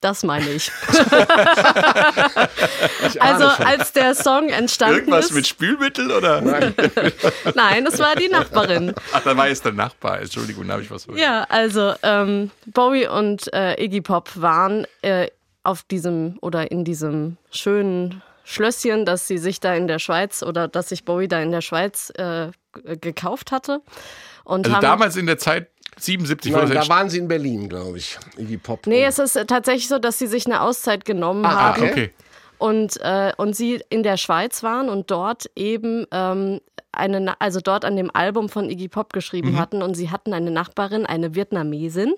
[0.00, 0.72] Das meine ich.
[3.20, 5.34] also als der Song entstanden Irgendwas ist.
[5.34, 6.40] mit Spülmittel oder?
[6.40, 6.74] Nein,
[7.86, 8.94] es war die Nachbarin.
[9.12, 10.22] Ach, da war jetzt der Nachbar.
[10.22, 11.22] Entschuldigung, da habe ich was vergessen.
[11.22, 15.28] Ja, also ähm, Bowie und äh, Iggy Pop waren äh,
[15.64, 20.66] auf diesem oder in diesem schönen Schlösschen, das sie sich da in der Schweiz oder
[20.68, 22.48] dass sich Bowie da in der Schweiz äh,
[23.00, 23.80] gekauft hatte.
[24.44, 27.98] Und Also haben, damals in der Zeit 77 Nein, da waren sie in Berlin, glaube
[27.98, 28.18] ich.
[28.38, 28.86] Iggy Pop.
[28.86, 31.82] Nee, es ist äh, tatsächlich so, dass sie sich eine Auszeit genommen Ah, haben.
[31.82, 31.90] okay.
[31.90, 32.10] Okay.
[32.58, 36.60] und, äh, und sie in der Schweiz waren und dort eben ähm,
[36.92, 40.50] eine, also dort an dem Album von Iggy Pop geschrieben hatten und sie hatten eine
[40.50, 42.14] Nachbarin, eine Vietnamesin,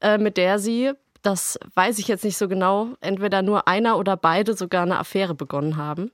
[0.00, 4.16] äh, mit der sie, das weiß ich jetzt nicht so genau, entweder nur einer oder
[4.16, 6.10] beide sogar eine Affäre begonnen haben.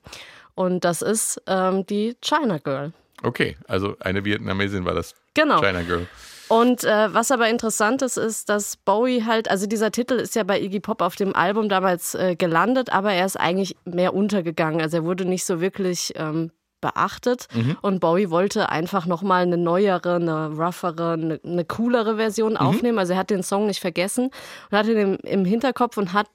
[0.55, 2.93] Und das ist ähm, die China Girl.
[3.23, 5.61] Okay, also eine Vietnamesin war das Genau.
[5.61, 6.07] China Girl.
[6.49, 10.45] Und äh, was aber interessant ist, ist, dass Bowie halt, also dieser Titel ist ja
[10.45, 14.81] bei Iggy Pop auf dem Album damals äh, gelandet, aber er ist eigentlich mehr untergegangen.
[14.81, 17.49] Also er wurde nicht so wirklich ähm, beachtet.
[17.83, 22.99] Und Bowie wollte einfach nochmal eine neuere, eine roughere, eine, eine coolere Version aufnehmen.
[22.99, 24.31] Also er hat den Song nicht vergessen
[24.71, 26.29] und hat ihn im, im Hinterkopf und hat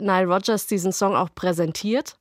[0.00, 2.16] Nile Rodgers diesen Song auch präsentiert.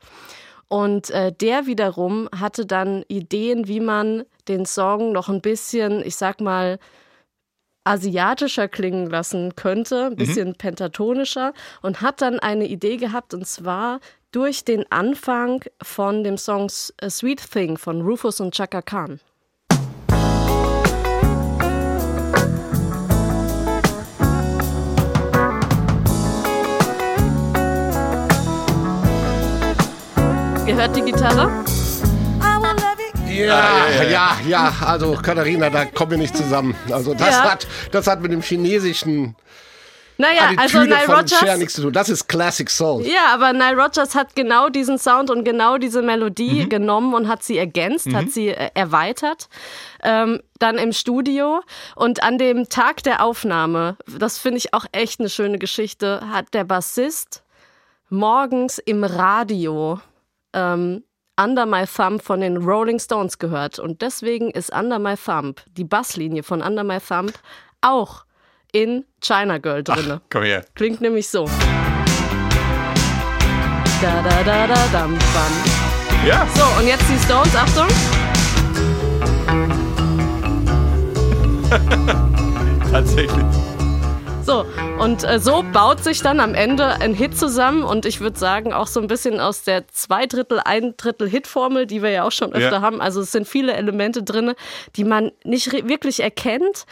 [0.67, 6.15] Und äh, der wiederum hatte dann Ideen, wie man den Song noch ein bisschen, ich
[6.15, 6.79] sag mal,
[7.85, 13.99] asiatischer klingen lassen könnte, ein bisschen pentatonischer und hat dann eine Idee gehabt und zwar
[14.35, 19.21] durch den Anfang von dem Song äh, Sweet Thing von Rufus und Chaka Khan.
[30.67, 31.63] Ihr hört die Gitarre?
[33.29, 36.75] Ja, ja, ja, also Katharina, da kommen wir nicht zusammen.
[36.91, 37.51] Also das, Ja.
[37.51, 39.35] hat, das hat mit dem chinesischen
[40.17, 41.57] Naja, also Nile von Cher Rodgers.
[41.59, 41.93] nichts zu tun.
[41.93, 43.05] Das ist Classic Soul.
[43.05, 46.69] Ja, aber Nile Rodgers hat genau diesen Sound und genau diese Melodie Mhm.
[46.69, 49.49] genommen und hat sie ergänzt, hat sie äh, erweitert.
[50.03, 51.61] Ähm, dann im Studio
[51.95, 56.53] und an dem Tag der Aufnahme, das finde ich auch echt eine schöne Geschichte, hat
[56.53, 57.43] der Bassist
[58.09, 59.99] morgens im Radio
[60.53, 61.03] ähm,
[61.37, 63.79] Under My Thumb von den Rolling Stones gehört.
[63.79, 67.33] Und deswegen ist Under My Thumb, die Basslinie von Under My Thumb,
[67.81, 68.24] auch
[68.75, 70.19] in China Girl drinne.
[70.29, 70.65] Komm her.
[70.75, 71.45] Klingt nämlich so.
[74.01, 76.27] Da da da da dam bam.
[76.27, 77.87] Ja, So, und jetzt die Stones, Achtung.
[82.91, 83.45] tatsächlich.
[84.43, 84.63] So,
[84.99, 88.73] und äh, so baut sich dann am Ende ein Hit zusammen und ich würde sagen
[88.73, 92.31] auch so ein bisschen aus der zwei Drittel, ein Drittel Hit-Formel, die wir ja auch
[92.31, 92.81] schon öfter Ja.
[92.81, 93.01] haben.
[93.01, 94.53] Also es sind viele Elemente drin,
[94.97, 96.85] die man nicht wirklich erkennt,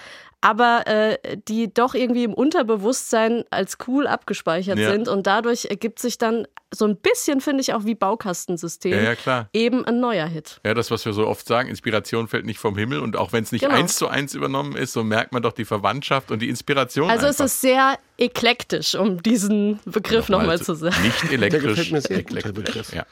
[0.43, 4.91] aber äh, die doch irgendwie im Unterbewusstsein als cool abgespeichert Ja.
[4.91, 9.01] sind und dadurch ergibt sich dann so ein bisschen, finde ich, auch wie Baukastensystem, Ja,
[9.01, 9.47] ja, klar.
[9.53, 10.60] eben ein neuer Hit.
[10.65, 13.43] Ja, das, was wir so oft sagen, Inspiration fällt nicht vom Himmel und auch wenn
[13.43, 13.75] es nicht Genau.
[13.75, 17.10] eins zu eins übernommen ist, so merkt man doch die Verwandtschaft und die Inspiration.
[17.10, 17.45] Also einfach.
[17.45, 20.95] es ist sehr eklektisch, um diesen Begriff nochmal zu sagen.
[21.03, 21.63] Nicht elektrisch.
[21.63, 22.89] gefällt mir sehr der eklektisch.
[22.93, 23.06] Ja.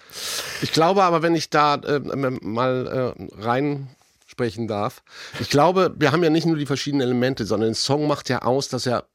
[0.61, 1.99] Ich glaube aber, wenn ich da äh,
[2.41, 3.41] mal äh,
[4.41, 5.03] reinsprechen darf,
[5.39, 8.41] ich glaube, wir haben ja nicht nur die verschiedenen Elemente, sondern der Song macht ja
[8.41, 9.05] aus, dass er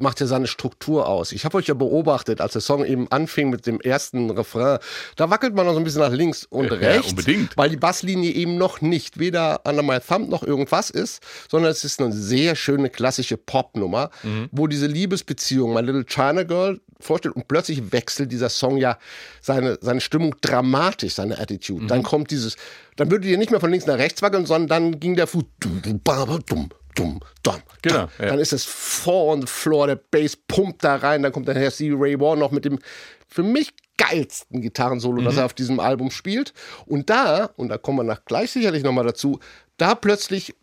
[0.00, 1.30] macht ja seine Struktur aus.
[1.30, 4.80] Ich habe euch ja beobachtet, als der Song eben anfing mit dem ersten Refrain,
[5.14, 7.56] da wackelt man noch so ein bisschen nach links und Ja, rechts, unbedingt.
[7.56, 11.84] weil die Basslinie eben noch nicht weder Under My Thumb noch irgendwas ist, sondern es
[11.84, 14.48] ist eine sehr schöne klassische Popnummer, Mhm.
[14.50, 18.98] wo diese Liebesbeziehung, My Little China Girl, vorstellt und plötzlich wechselt dieser Song ja
[19.40, 21.84] seine, seine Stimmung dramatisch, seine Attitude.
[21.84, 21.88] Mhm.
[21.88, 22.56] Dann kommt dieses,
[22.96, 25.44] dann würde die nicht mehr von links nach rechts wackeln, sondern dann ging der Fuß
[25.60, 26.00] dum, dum,
[26.46, 27.62] dum, dumm, dumm.
[27.82, 28.26] Genau, ja.
[28.26, 31.56] Dann ist es Four on the Floor, der Bass pumpt da rein, dann kommt dann
[31.56, 32.78] Herr Stevie Ray Vaughan noch mit dem
[33.26, 36.52] für mich geilsten Gitarrensolo, das er auf diesem Album spielt.
[36.86, 39.40] Und da, und da kommen wir nach gleich sicherlich nochmal dazu,
[39.76, 40.54] da plötzlich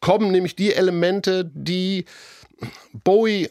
[0.00, 2.04] kommen nämlich die Elemente, die
[2.92, 3.50] Bowie,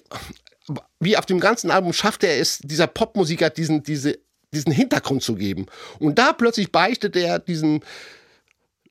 [1.00, 4.20] wie auf dem ganzen Album schafft er es, dieser Popmusiker diesen, diese,
[4.54, 5.68] diesen Hintergrund zu geben.
[6.00, 7.82] Und da plötzlich beichtet er diesen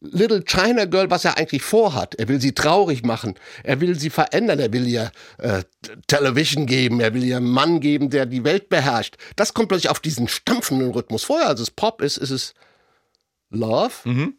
[0.01, 2.15] Little China Girl, was er eigentlich vorhat.
[2.17, 3.35] Er will sie traurig machen.
[3.63, 4.59] Er will sie verändern.
[4.59, 5.63] Er will ihr äh,
[6.07, 7.01] Television geben.
[7.01, 9.17] Er will ihr einen Mann geben, der die Welt beherrscht.
[9.37, 11.25] Das kommt plötzlich auf diesen stampfenden Rhythmus.
[11.25, 12.55] Vorher, als es Pop ist, ist es
[13.51, 13.93] Love.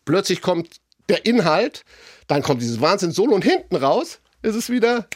[0.05, 0.77] Plötzlich kommt
[1.09, 1.83] der Inhalt.
[2.27, 5.07] Dann kommt dieses Wahnsinn-Solo und hinten raus ist es wieder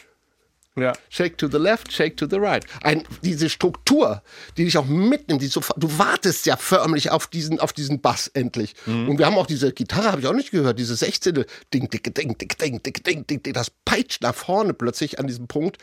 [0.74, 0.94] ja.
[1.10, 2.64] Shake to the left, shake to the right.
[2.82, 4.22] Ein, diese Struktur,
[4.56, 8.28] die dich auch mitnimmt, die so, du wartest ja förmlich auf diesen, auf diesen Bass
[8.28, 8.74] endlich.
[8.86, 9.10] Mhm.
[9.10, 11.44] Und wir haben auch diese Gitarre, habe ich auch nicht gehört, diese 16.
[11.74, 15.26] Ding, dicke, ding, ding, ding, ding, ding, ding, ding, das peitscht nach vorne plötzlich an
[15.26, 15.76] diesem Punkt.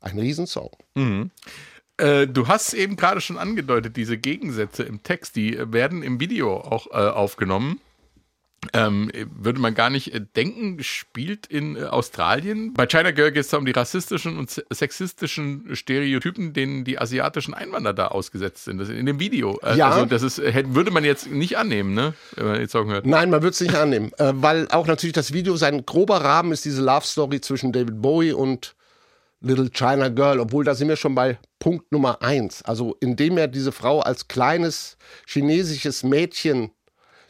[0.00, 0.70] Ein Riesensong.
[0.94, 1.30] Mhm.
[1.96, 6.56] Äh, du hast eben gerade schon angedeutet, diese Gegensätze im Text, die werden im Video
[6.56, 7.80] auch äh, aufgenommen.
[8.74, 12.72] Ähm, würde man gar nicht äh, denken, spielt in äh, Australien.
[12.74, 16.96] Bei China Girl geht es da um die rassistischen und se- sexistischen Stereotypen, denen die
[16.96, 18.78] asiatischen Einwanderer da ausgesetzt sind.
[18.78, 19.58] Das in dem Video.
[19.64, 19.90] Äh, Ja.
[19.90, 22.14] Also das ist, äh, hätte- würde man jetzt nicht annehmen, ne?
[22.36, 23.04] Wenn man jetzt sagen hört.
[23.04, 26.52] Nein, man wird es nicht annehmen, äh, weil auch natürlich das Video sein grober Rahmen
[26.52, 28.76] ist diese Love Story zwischen David Bowie und
[29.40, 32.62] Little China Girl, obwohl da sind wir schon bei Punkt Nummer eins.
[32.62, 34.96] Also indem er diese Frau als kleines
[35.26, 36.70] chinesisches Mädchen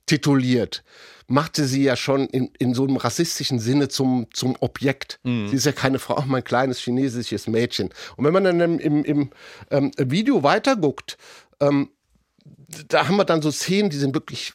[0.04, 0.84] tituliert,
[1.26, 5.20] machte sie ja schon in, in so einem rassistischen Sinne zum, zum Objekt.
[5.48, 7.90] Sie ist ja keine Frau, auch mein kleines chinesisches Mädchen.
[8.16, 9.30] Und wenn man dann im, im, im
[9.70, 11.16] ähm, Video weiterguckt,
[11.60, 11.90] ähm,
[12.88, 14.52] da haben wir dann so Szenen, die sind wirklich,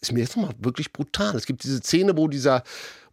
[0.00, 1.34] ist mir jetzt nochmal wirklich brutal.
[1.36, 2.62] Es gibt diese Szene, wo dieser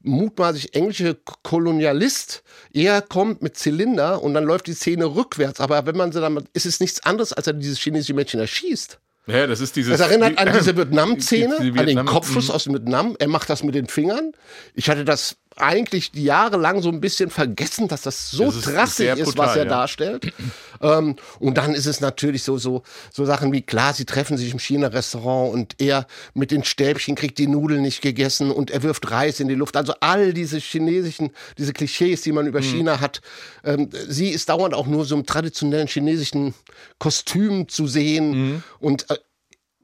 [0.04, 5.60] mutmaßlich englische Kolonialist er kommt mit Zylinder und dann läuft die Szene rückwärts.
[5.60, 9.00] Aber wenn man sie dann, ist es nichts anderes, als er dieses chinesische Mädchen erschießt.
[9.28, 9.98] Ja, das ist dieses.
[9.98, 13.16] Das erinnert an diese Vietnam-Szene, Die- die an den Vietnam- Kopfschuss aus dem Vietnam.
[13.20, 14.32] Er macht das mit den Fingern.
[14.74, 18.96] Ich hatte das eigentlich jahrelang so ein bisschen vergessen, dass das so Das ist drastisch
[18.96, 19.70] sehr ist, brutal, was er ja.
[19.70, 20.34] darstellt.
[20.82, 24.52] ähm, und dann ist es natürlich so, so, so Sachen wie, klar, sie treffen sich
[24.54, 29.12] im China-Restaurant und er mit den Stäbchen kriegt die Nudeln nicht gegessen und er wirft
[29.12, 29.76] Reis in die Luft.
[29.76, 33.22] Also all diese chinesischen, diese Klischees, die man über China hat.
[33.64, 36.54] Ähm, sie ist dauernd auch nur so im traditionellen chinesischen
[36.98, 39.18] Kostüm zu sehen und äh,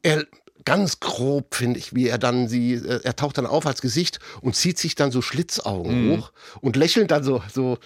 [0.04, 0.26] er
[0.68, 4.20] ganz grob finde ich, wie er dann sie, äh, er taucht dann auf als Gesicht
[4.42, 7.78] und zieht sich dann so Schlitzaugen hoch und lächelt dann so, so,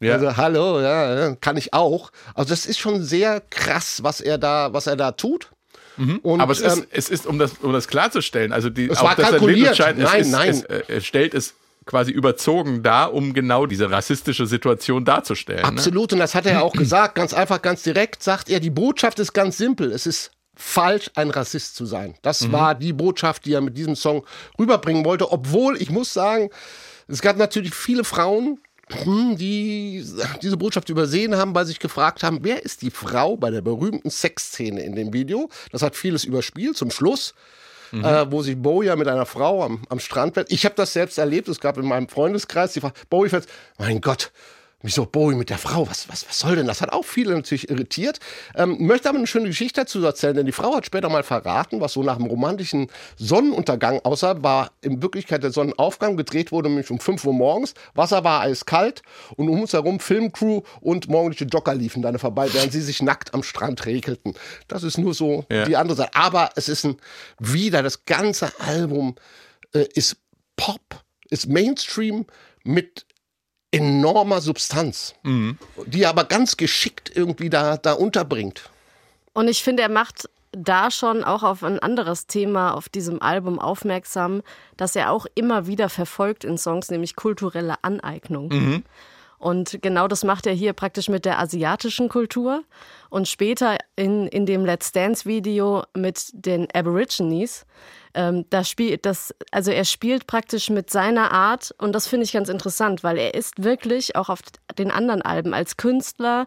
[0.00, 0.14] Ja.
[0.14, 2.10] also hallo, ja, kann ich auch.
[2.34, 5.50] Also das ist schon sehr krass, was er da, was er da tut.
[6.22, 9.02] Und, Aber es ist, ähm, es ist um, das, um das klarzustellen, also die, Es
[9.02, 9.78] war dass er kalkuliert.
[9.78, 10.48] Es Nein, ist, nein.
[10.48, 15.60] Es, äh, er stellt es quasi überzogen dar, um genau diese rassistische Situation darzustellen.
[15.60, 15.68] Ne?
[15.68, 19.18] Absolut, und das hat er auch gesagt, ganz einfach, ganz direkt, sagt er, die Botschaft
[19.18, 19.92] ist ganz simpel.
[19.92, 22.14] Es ist falsch, ein Rassist zu sein.
[22.22, 24.24] Das war die Botschaft, die er mit diesem Song
[24.58, 26.50] rüberbringen wollte, obwohl, ich muss sagen,
[27.08, 30.04] es gab natürlich viele Frauen, hm, die
[30.42, 33.62] diese Botschaft übersehen haben, weil sie sich gefragt haben, wer ist die Frau bei der
[33.62, 35.48] berühmten Sexszene in dem Video?
[35.72, 36.76] Das hat vieles überspielt.
[36.76, 37.34] Zum Schluss
[38.02, 40.50] äh, wo sich Bowie ja mit einer Frau am, am Strand fährt.
[40.50, 41.48] Ich habe das selbst erlebt.
[41.48, 43.46] Es gab in meinem Freundeskreis die Frage, Bowie fährt,
[43.78, 44.32] mein Gott,
[44.84, 45.88] wieso Bowie mit der Frau?
[45.88, 46.66] Was, was, was soll denn?
[46.66, 48.20] Das hat auch viele natürlich irritiert.
[48.54, 51.80] Ähm, möchte aber eine schöne Geschichte dazu erzählen, denn die Frau hat später mal verraten,
[51.80, 56.16] was so nach dem romantischen Sonnenuntergang aussah, war in Wirklichkeit der Sonnenaufgang.
[56.16, 57.74] Gedreht wurde nämlich um 5 Uhr morgens.
[57.94, 59.02] Wasser war eiskalt
[59.36, 63.32] und um uns herum Filmcrew und morgendliche Jogger liefen dann vorbei, während sie sich nackt
[63.32, 64.34] am Strand regelten.
[64.68, 65.64] Das ist nur so Ja.
[65.64, 66.14] die andere Seite.
[66.14, 66.96] Aber es ist ein,
[67.38, 69.14] wieder, das ganze Album
[69.72, 70.16] äh, ist
[70.56, 72.26] Pop, ist Mainstream
[72.64, 73.06] mit
[73.74, 78.70] enormer Substanz, die er aber ganz geschickt irgendwie da, da unterbringt.
[79.32, 83.58] Und ich finde, er macht da schon auch auf ein anderes Thema auf diesem Album
[83.58, 84.42] aufmerksam,
[84.76, 88.84] das er auch immer wieder verfolgt in Songs, nämlich kulturelle Aneignung.
[89.44, 92.62] Und genau das macht er hier praktisch mit der asiatischen Kultur
[93.10, 97.66] und später in, in dem Let's Dance Video mit den Aborigines.
[98.14, 102.32] Ähm, da spielt das, also er spielt praktisch mit seiner Art und das finde ich
[102.32, 104.40] ganz interessant, weil er ist wirklich auch auf
[104.78, 106.46] den anderen Alben als Künstler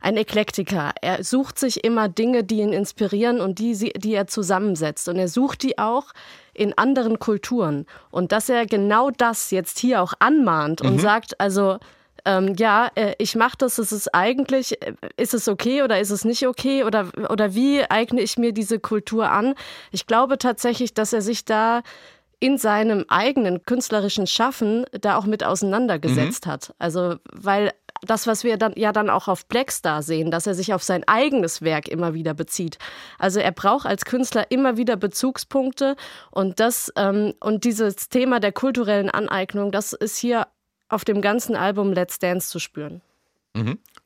[0.00, 0.90] ein Eklektiker.
[1.02, 5.08] Er sucht sich immer Dinge, die ihn inspirieren und die, die er zusammensetzt.
[5.08, 6.06] Und er sucht die auch
[6.52, 7.86] in anderen Kulturen.
[8.10, 11.78] Und dass er genau das jetzt hier auch anmahnt und sagt, also
[12.24, 16.10] ähm, ja, äh, ich mache das, es ist eigentlich, äh, ist es okay oder ist
[16.10, 19.54] es nicht okay oder, oder wie eigne ich mir diese Kultur an?
[19.90, 21.82] Ich glaube tatsächlich, dass er sich da
[22.40, 26.74] in seinem eigenen künstlerischen Schaffen da auch mit auseinandergesetzt hat.
[26.78, 27.72] Also, weil
[28.02, 31.04] das, was wir dann ja dann auch auf Blackstar sehen, dass er sich auf sein
[31.06, 32.78] eigenes Werk immer wieder bezieht.
[33.18, 35.96] Also er braucht als Künstler immer wieder Bezugspunkte
[36.30, 40.46] und das ähm, und dieses Thema der kulturellen Aneignung, das ist hier
[40.88, 43.00] auf dem ganzen Album Let's Dance zu spüren.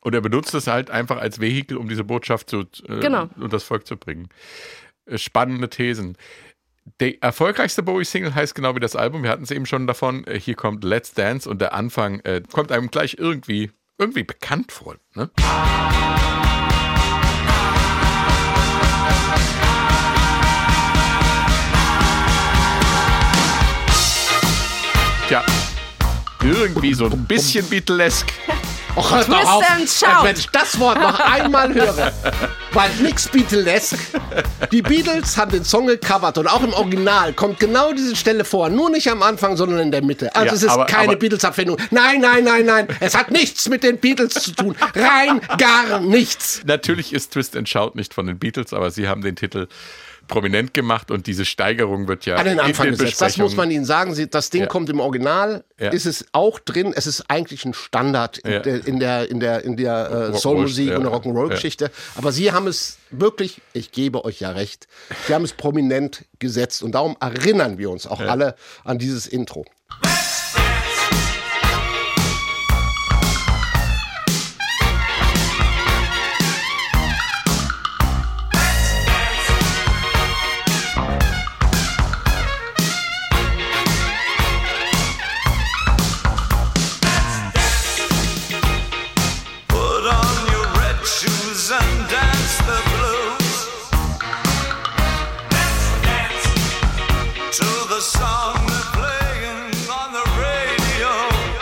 [0.01, 3.29] Und er benutzt es halt einfach als Vehikel, um diese Botschaft zu, äh, Genau.
[3.37, 4.29] und das Volk zu bringen.
[5.05, 6.17] Äh, Spannende Thesen.
[7.01, 9.23] Die erfolgreichste Bowie-Single heißt genau wie das Album.
[9.23, 10.23] Wir hatten es eben schon davon.
[10.27, 14.71] Äh, Hier kommt Let's Dance und der Anfang äh, kommt einem gleich irgendwie, irgendwie bekannt
[14.71, 14.95] vor.
[15.15, 15.29] Ne?
[15.35, 16.38] Tja,
[26.43, 28.27] irgendwie so ein bisschen Beatlesk.
[28.95, 30.23] Och, hört doch Twist auf, and shout.
[30.23, 32.11] wenn ich das Wort noch einmal höre.
[32.73, 33.95] Weil nix Beatlesk.
[34.71, 38.69] Die Beatles haben den Song gecovert und auch im Original kommt genau diese Stelle vor.
[38.69, 40.33] Nur nicht am Anfang, sondern in der Mitte.
[40.35, 41.77] Also Ja, es ist aber- keine Beatles-Abfindung.
[41.91, 42.87] Nein, nein, nein, nein.
[42.99, 44.75] Es hat nichts mit den Beatles zu tun.
[44.95, 46.61] Rein gar nichts.
[46.65, 49.67] Natürlich ist Twist and Shout nicht von den Beatles, aber sie haben den Titel
[50.29, 53.21] prominent gemacht und diese Steigerung wird ja An den Anfang gesetzt.
[53.21, 54.15] Das muss man Ihnen sagen.
[54.31, 54.67] Das Ding Ja.
[54.67, 55.65] kommt im Original.
[55.77, 55.89] Ja.
[55.89, 56.93] Ist es auch drin.
[56.95, 58.59] Es ist eigentlich ein Standard in Ja.
[58.59, 61.91] der, in der, in der, in der äh, Soulmusik und der Rock'n'Roll-Geschichte.
[62.15, 64.87] Aber Sie haben es wirklich, ich gebe euch ja recht,
[65.27, 66.83] Sie haben es prominent gesetzt.
[66.83, 68.55] Und darum erinnern wir uns auch alle
[68.85, 69.65] an dieses Intro.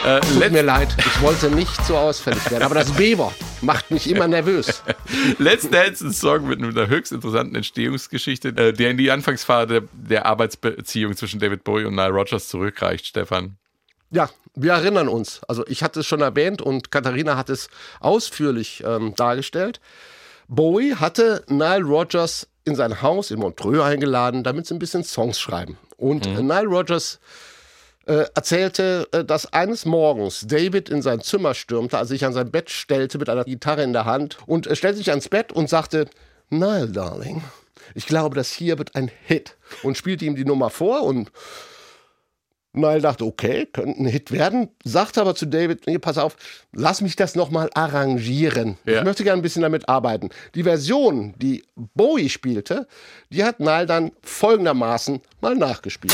[0.07, 2.63] Äh, Tut mir leid, ich wollte nicht so ausfällig werden.
[2.63, 4.81] Aber das B-Wort macht mich immer nervös.
[5.37, 10.25] Let's Dance, ein Song mit einer höchst interessanten Entstehungsgeschichte, äh, der in die Anfangsphase der,
[10.25, 13.57] Arbeitsbeziehung zwischen David Bowie und Nile Rodgers zurückreicht, Stefan.
[14.09, 15.41] Ja, wir erinnern uns.
[15.45, 17.67] Also ich hatte es schon erwähnt und Katharina hat es
[17.99, 19.81] ausführlich ähm, dargestellt.
[20.47, 25.37] Bowie hatte Nile Rodgers in sein Haus in Montreux eingeladen, damit sie ein bisschen Songs
[25.37, 25.77] schreiben.
[25.97, 27.19] Und äh, Nile Rodgers
[28.07, 32.51] äh, erzählte, äh, dass eines Morgens David in sein Zimmer stürmte, also sich an sein
[32.51, 35.69] Bett stellte mit einer Gitarre in der Hand und äh, stellte sich ans Bett und
[35.69, 36.07] sagte,
[36.49, 37.43] Nile, Darling,
[37.95, 39.55] ich glaube, das hier wird ein Hit.
[39.83, 41.31] Und spielte ihm die Nummer vor und
[42.73, 46.37] Nile dachte, okay, könnte ein Hit werden, sagte aber zu David, nee, pass auf,
[46.71, 48.77] lass mich das nochmal arrangieren.
[48.85, 48.99] Ja.
[48.99, 50.29] Ich möchte gerne ein bisschen damit arbeiten.
[50.55, 52.87] Die Version, die Bowie spielte,
[53.29, 56.13] die hat Nile dann folgendermaßen mal nachgespielt.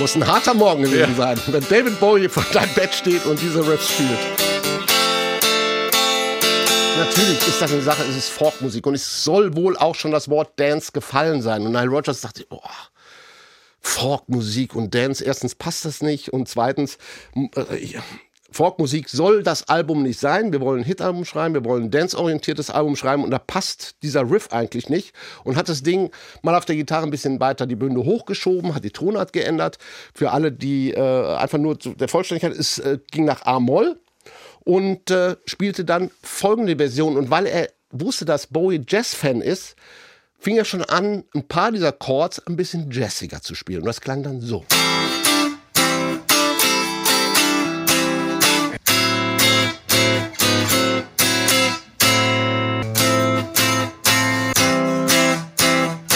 [0.00, 3.66] Muss ein harter Morgen gewesen sein, wenn David Bowie vor deinem Bett steht und diese
[3.66, 4.18] Riffs spielt.
[6.98, 10.28] Natürlich ist das eine Sache, es ist Folkmusik und es soll wohl auch schon das
[10.28, 11.62] Wort Dance gefallen sein.
[11.62, 12.60] Und Nile Rodgers dachte, oh,
[13.80, 16.98] Folkmusik und Dance, erstens passt das nicht und zweitens,
[17.36, 18.02] äh, ja,
[18.54, 20.52] Folkmusik soll das Album nicht sein.
[20.52, 24.30] Wir wollen ein Hitalbum schreiben, wir wollen ein dance-orientiertes Album schreiben und da passt dieser
[24.30, 25.12] Riff eigentlich nicht.
[25.42, 26.10] Und hat das Ding
[26.42, 29.78] mal auf der Gitarre ein bisschen weiter die Bünde hochgeschoben, hat die Tonart geändert.
[30.14, 33.98] Für alle, die äh, einfach nur zu der Vollständigkeit, es äh, ging nach A-Moll
[34.60, 37.16] und äh, spielte dann folgende Version.
[37.16, 39.74] Und weil er wusste, dass Bowie Jazz-Fan ist,
[40.38, 43.80] fing er schon an, ein paar dieser Chords ein bisschen jazziger zu spielen.
[43.80, 44.64] Und das klang dann so.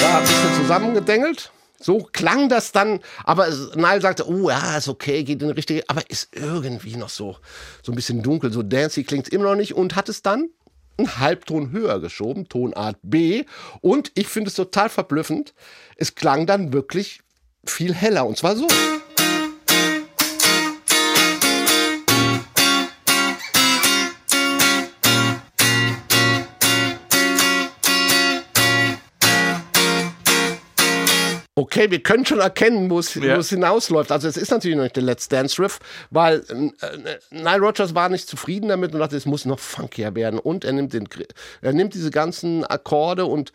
[0.01, 1.53] Da ein bisschen zusammengedengelt.
[1.81, 5.55] So klang das dann, aber es- Nile sagte, oh ja, ist okay, geht in die
[5.55, 7.37] richtige, aber ist irgendwie noch so,
[7.85, 10.51] so ein bisschen dunkel, so dancy klingt immer noch nicht und hat es dann
[10.97, 13.45] einen Halbton höher geschoben, Tonart B.
[13.81, 15.55] Und ich finde es total verblüffend,
[15.97, 17.21] es klang dann wirklich
[17.65, 18.67] viel heller und zwar so.
[31.69, 33.43] Okay, wir können schon erkennen, wo es, Ja.
[33.43, 34.11] hinausläuft.
[34.11, 38.09] Also es ist natürlich noch nicht der Let's Dance Riff, weil äh, Nile Rodgers war
[38.09, 40.39] nicht zufrieden damit und dachte, es muss noch funkier werden.
[40.39, 41.07] Und er nimmt, den,
[41.61, 43.53] er nimmt diese ganzen Akkorde und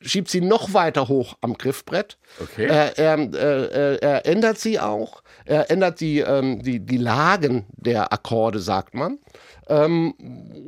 [0.00, 2.18] schiebt sie noch weiter hoch am Griffbrett.
[2.40, 2.66] Okay.
[2.66, 5.22] Er, er, äh, er ändert sie auch.
[5.44, 9.18] Er ändert die, ähm, die, die Lagen der Akkorde, sagt man.
[9.66, 10.12] Ähm,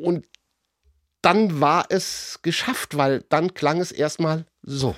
[0.03, 0.26] und
[1.20, 4.97] dann war es geschafft, weil dann klang es erstmal so.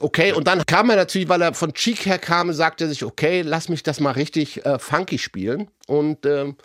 [0.00, 3.02] Okay, und dann kam er natürlich, weil er von Cheek her kam, sagte er sich,
[3.02, 6.56] okay, lass mich das mal richtig äh, funky spielen und ähm,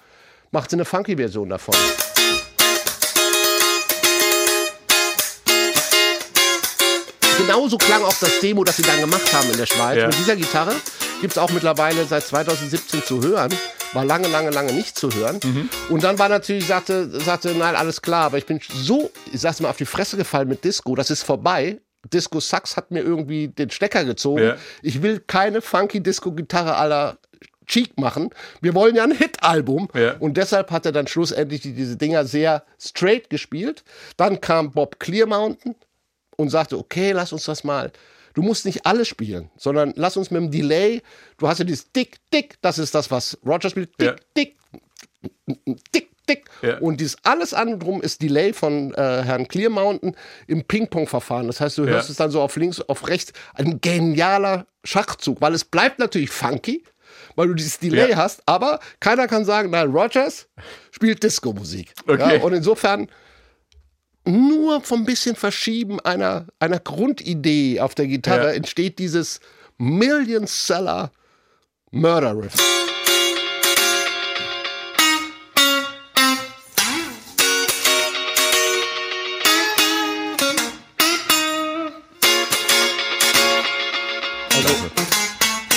[0.52, 1.74] machte eine funky Version davon.
[7.40, 9.98] Genauso klang auch das Demo, das sie dann gemacht haben in der Schweiz.
[9.98, 10.08] Ja.
[10.08, 10.76] Mit dieser Gitarre
[11.20, 13.52] gibt es auch mittlerweile seit 2017 zu hören.
[13.94, 15.40] War lange, lange, lange nicht zu hören.
[15.90, 19.60] Und dann war natürlich, sagte, sagte, nein, alles klar, aber ich bin so, ich sag's
[19.60, 21.80] mal, auf die Fresse gefallen mit Disco, das ist vorbei.
[22.12, 24.44] Disco Sax hat mir irgendwie den Stecker gezogen.
[24.44, 24.58] Ja.
[24.82, 27.18] Ich will keine funky Disco-Gitarre aller
[27.66, 28.30] Cheek machen.
[28.62, 29.88] Wir wollen ja ein Hit-Album.
[29.94, 30.18] Ja.
[30.18, 33.84] Und deshalb hat er dann schlussendlich die, diese Dinger sehr straight gespielt.
[34.18, 35.76] Dann kam Bob Clearmountain
[36.36, 37.92] und sagte, okay, lass uns das mal.
[38.34, 41.02] Du musst nicht alles spielen, sondern lass uns mit dem Delay.
[41.38, 43.92] Du hast ja dieses Dick, Dick, das ist das, was Roger spielt.
[44.02, 44.16] Dick, Ja.
[44.36, 44.58] Dick,
[45.94, 46.46] Dick, Dick.
[46.62, 46.78] Ja.
[46.80, 50.16] Und dieses alles andere drum ist Delay von äh, Herrn Clearmountain
[50.48, 51.48] im Ping-Pong-Verfahren.
[51.48, 52.12] Das heißt, du hörst Ja.
[52.12, 53.34] es dann so auf links, auf rechts.
[53.54, 56.84] Ein genialer Schachzug, weil es bleibt natürlich funky,
[57.36, 58.18] weil du dieses Delay Ja.
[58.18, 60.48] hast, aber keiner kann sagen, nein, Rogers
[60.92, 61.94] spielt Disco-Musik.
[62.08, 62.40] Okay.
[62.42, 63.08] Und insofern
[64.26, 69.42] nur vom bisschen Verschieben einer, einer Grundidee auf der Gitarre entsteht dieses
[69.78, 71.12] Million-Seller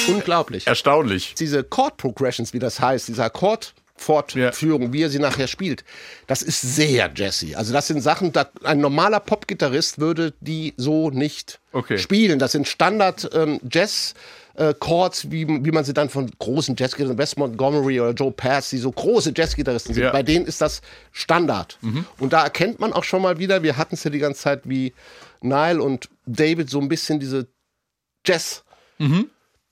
[0.08, 0.66] unglaublich.
[0.66, 1.34] Erstaunlich.
[1.38, 5.84] Diese Chord Progressions, wie das heißt, diese Akkordfortführung, wie er sie nachher spielt,
[6.26, 7.54] das ist sehr Jazzy.
[7.54, 11.98] Also das sind Sachen, da ein normaler Popgitarrist würde die so nicht Okay.
[11.98, 12.38] spielen.
[12.38, 14.14] Das sind Standard ähm, Jazz.
[14.54, 18.70] äh, Chords, wie, wie man sie dann von großen Jazzgitarristen, Wes Montgomery oder Joe Pass,
[18.70, 20.12] die so große Jazzgitarristen sind, Ja.
[20.12, 20.80] bei denen ist das
[21.12, 21.78] Standard.
[22.18, 24.62] Und da erkennt man auch schon mal wieder, wir hatten es ja die ganze Zeit,
[24.64, 24.94] wie
[25.42, 27.48] Nile und David so ein bisschen diese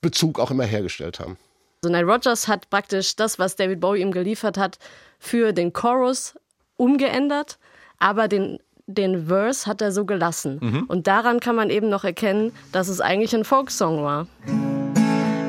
[0.01, 1.37] Jazz-Bezug auch immer hergestellt haben.
[1.83, 4.79] Also Nile Rodgers hat praktisch das, was David Bowie ihm geliefert hat,
[5.19, 6.35] für den Chorus
[6.77, 7.57] umgeändert,
[7.99, 10.85] aber den, den Verse hat er so gelassen.
[10.87, 14.27] Und daran kann man eben noch erkennen, dass es eigentlich ein Folksong war.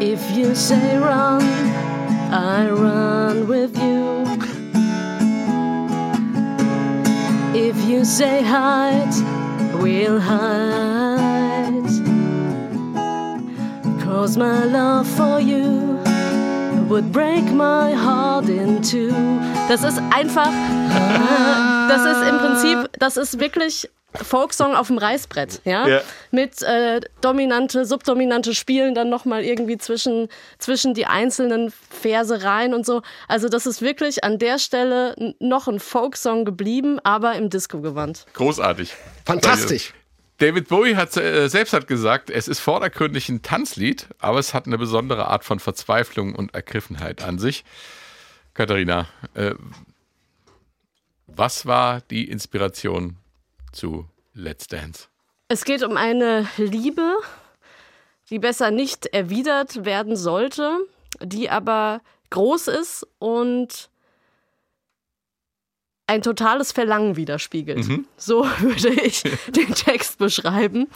[0.01, 1.43] If you say run,
[2.31, 4.25] I run with you.
[7.55, 9.15] If you say hide,
[9.81, 11.06] we'll hide.
[14.17, 15.99] Cause my love for you
[16.89, 19.13] would break my heart in two.
[19.69, 20.49] Das ist einfach,
[21.91, 25.87] das ist im Prinzip, das ist wirklich Folksong auf dem Reißbrett, ja?
[25.87, 26.01] Ja.
[26.31, 32.87] Mit äh, dominante, subdominante Spielen dann nochmal irgendwie zwischen, zwischen die einzelnen Verse rein und
[32.87, 33.03] so.
[33.29, 38.25] Also das ist wirklich an der Stelle noch ein Folksong geblieben, aber im Disco-Gewand.
[38.33, 38.95] Großartig.
[39.27, 39.93] Fantastisch.
[40.39, 44.67] David Bowie hat äh, selbst hat gesagt, es ist vordergründig ein Tanzlied, aber es hat
[44.67, 47.65] eine besondere Art von Verzweiflung und Ergriffenheit an sich.
[48.53, 49.55] Katharina, äh,
[51.27, 53.17] was war die Inspiration
[53.73, 55.09] zu Let's Dance?
[55.49, 57.17] Es geht um eine Liebe,
[58.31, 60.79] die besser nicht erwidert werden sollte,
[61.21, 63.89] die aber groß ist und
[66.07, 67.85] ein totales Verlangen widerspiegelt.
[68.17, 70.89] So würde ich den Text beschreiben.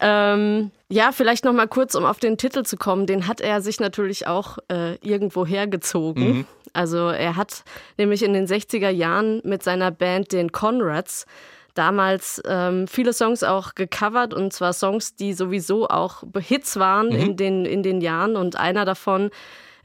[0.00, 3.06] Ähm, ja, vielleicht noch mal kurz, um auf den Titel zu kommen.
[3.06, 6.46] Den hat er sich natürlich auch äh, irgendwo hergezogen.
[6.72, 7.64] Also er hat
[7.96, 11.26] nämlich in den 60er Jahren mit seiner Band den Conrads
[11.74, 17.36] damals ähm, viele Songs auch gecovert und zwar Songs, die sowieso auch Hits waren in,
[17.36, 19.30] den, in den Jahren und einer davon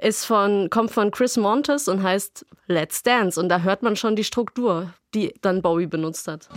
[0.02, 4.16] ist von, kommt von Chris Montes und heißt Let's Dance und da hört man schon
[4.16, 6.50] die Struktur, die dann Bowie benutzt hat.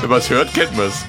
[0.00, 1.04] Wenn man es hört, kennt man es.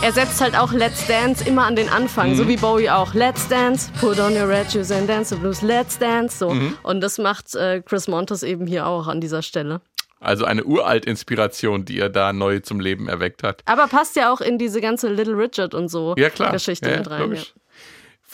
[0.00, 3.14] Er setzt halt auch Let's Dance immer an den Anfang, so wie Bowie auch.
[3.14, 6.38] Let's Dance, put on your red shoes and dance the blues, let's dance.
[6.38, 6.54] So.
[6.82, 9.80] Und das macht äh, Chris Montes eben hier auch an dieser Stelle.
[10.20, 13.62] Also eine Uralt-Inspiration, die er da neu zum Leben erweckt hat.
[13.66, 16.52] Aber passt ja auch in diese ganze Little Richard und so Ja, klar.
[16.52, 17.18] Geschichte ja, mit rein.
[17.20, 17.24] Ja.
[17.26, 17.54] logisch.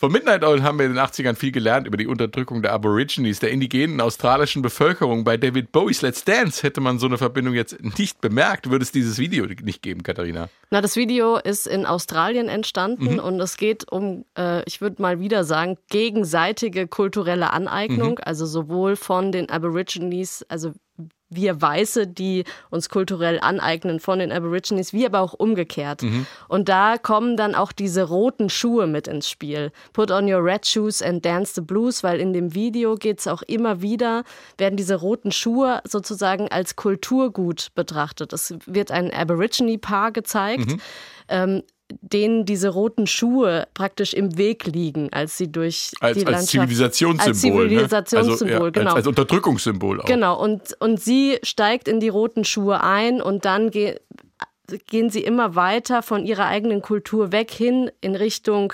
[0.00, 3.38] Von Midnight Oil haben wir in den 80ern viel gelernt über die Unterdrückung der Aborigines,
[3.40, 5.24] der indigenen australischen Bevölkerung.
[5.24, 8.92] Bei David Bowies Let's Dance hätte man so eine Verbindung jetzt nicht bemerkt, würde es
[8.92, 10.48] dieses Video nicht geben, Katharina.
[10.70, 15.20] Na, das Video ist in Australien entstanden und es geht um, äh, ich würde mal
[15.20, 20.72] wieder sagen, gegenseitige kulturelle Aneignung, also sowohl von den Aborigines, also
[21.30, 26.02] wir Weiße, die uns kulturell aneignen von den Aborigines, wie aber auch umgekehrt.
[26.48, 29.72] Und da kommen dann auch diese roten Schuhe mit ins Spiel.
[29.92, 33.26] Put on your red shoes and dance the blues, weil in dem Video geht es
[33.26, 34.24] auch immer wieder,
[34.58, 38.32] werden diese roten Schuhe sozusagen als Kulturgut betrachtet.
[38.32, 40.76] Es wird ein Aborigine-Paar gezeigt.
[41.28, 41.62] Ähm,
[42.00, 46.50] denen diese roten Schuhe praktisch im Weg liegen, als sie durch Als, die als Landschaft
[46.50, 47.28] Zivilisationssymbol.
[47.28, 48.54] als Zivilisationssymbol, ne?
[48.54, 48.90] also, ja, genau.
[48.90, 50.04] Als, als Unterdrückungssymbol auch.
[50.06, 53.98] Genau, und, und sie steigt in die roten Schuhe ein und dann ge
[54.86, 58.72] gehen sie immer weiter von ihrer eigenen Kultur weg hin in Richtung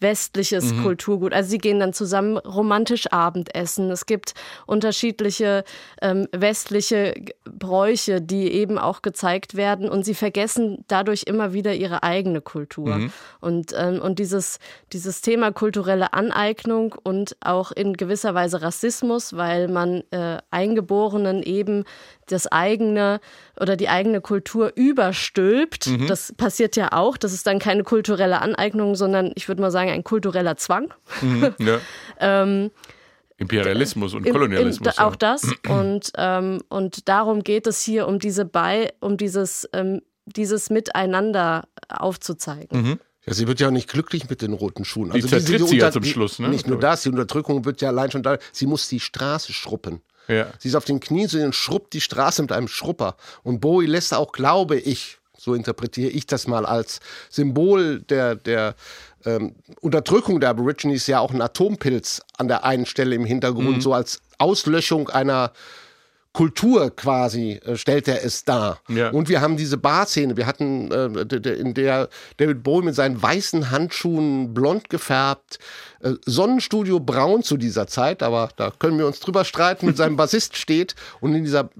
[0.00, 0.82] westliches Mhm.
[0.82, 1.32] Kulturgut.
[1.32, 3.90] Also sie gehen dann zusammen romantisch Abendessen.
[3.90, 4.34] Es gibt
[4.66, 5.64] unterschiedliche
[6.00, 12.02] ähm, westliche Bräuche, die eben auch gezeigt werden und sie vergessen dadurch immer wieder ihre
[12.02, 12.96] eigene Kultur.
[12.96, 13.12] Mhm.
[13.40, 14.58] Und, ähm, und dieses,
[14.92, 21.84] dieses Thema kulturelle Aneignung und auch in gewisser Weise Rassismus, weil man äh, Eingeborenen eben
[22.32, 23.20] das eigene
[23.58, 25.86] oder die eigene Kultur überstülpt.
[25.86, 26.06] Mhm.
[26.06, 27.16] Das passiert ja auch.
[27.16, 30.92] Das ist dann keine kulturelle Aneignung, sondern ich würde mal sagen, ein kultureller Zwang.
[31.58, 31.80] Ja.
[33.38, 34.96] Imperialismus und Im- Kolonialismus.
[34.96, 35.16] Im, auch ja.
[35.18, 35.42] das.
[35.68, 41.68] Und, ähm, und darum geht es hier um diese bei, um dieses, ähm, dieses Miteinander
[41.88, 42.98] aufzuzeigen.
[43.28, 45.10] Ja, sie wird ja auch nicht glücklich mit den roten Schuhen.
[45.12, 46.48] Die zertritt sie ja zum Schluss, ne?
[46.48, 50.00] Nicht nur das, die Unterdrückung wird ja allein schon da, sie muss die Straße schruppen.
[50.28, 50.46] Ja.
[50.58, 53.16] Sie ist auf den Knien so und schrubbt die Straße mit einem Schrupper.
[53.42, 57.00] Und Bowie lässt auch, glaube ich, so interpretiere ich das mal, als
[57.30, 58.74] Symbol der, der
[59.24, 63.80] ähm, Unterdrückung der Aborigines ja auch einen Atompilz an der einen Stelle im Hintergrund, Mhm.
[63.80, 65.52] so als Auslöschung einer
[66.32, 68.80] Kultur quasi äh, stellt er es dar.
[68.88, 69.10] Ja.
[69.10, 70.36] Und wir haben diese Barszene.
[70.36, 75.58] Wir hatten, äh, in der David Bowie mit seinen weißen Handschuhen blond gefärbt,
[76.00, 80.16] äh, Sonnenstudio braun zu dieser Zeit, aber da können wir uns drüber streiten, mit seinem
[80.18, 81.70] Bassist steht und in dieser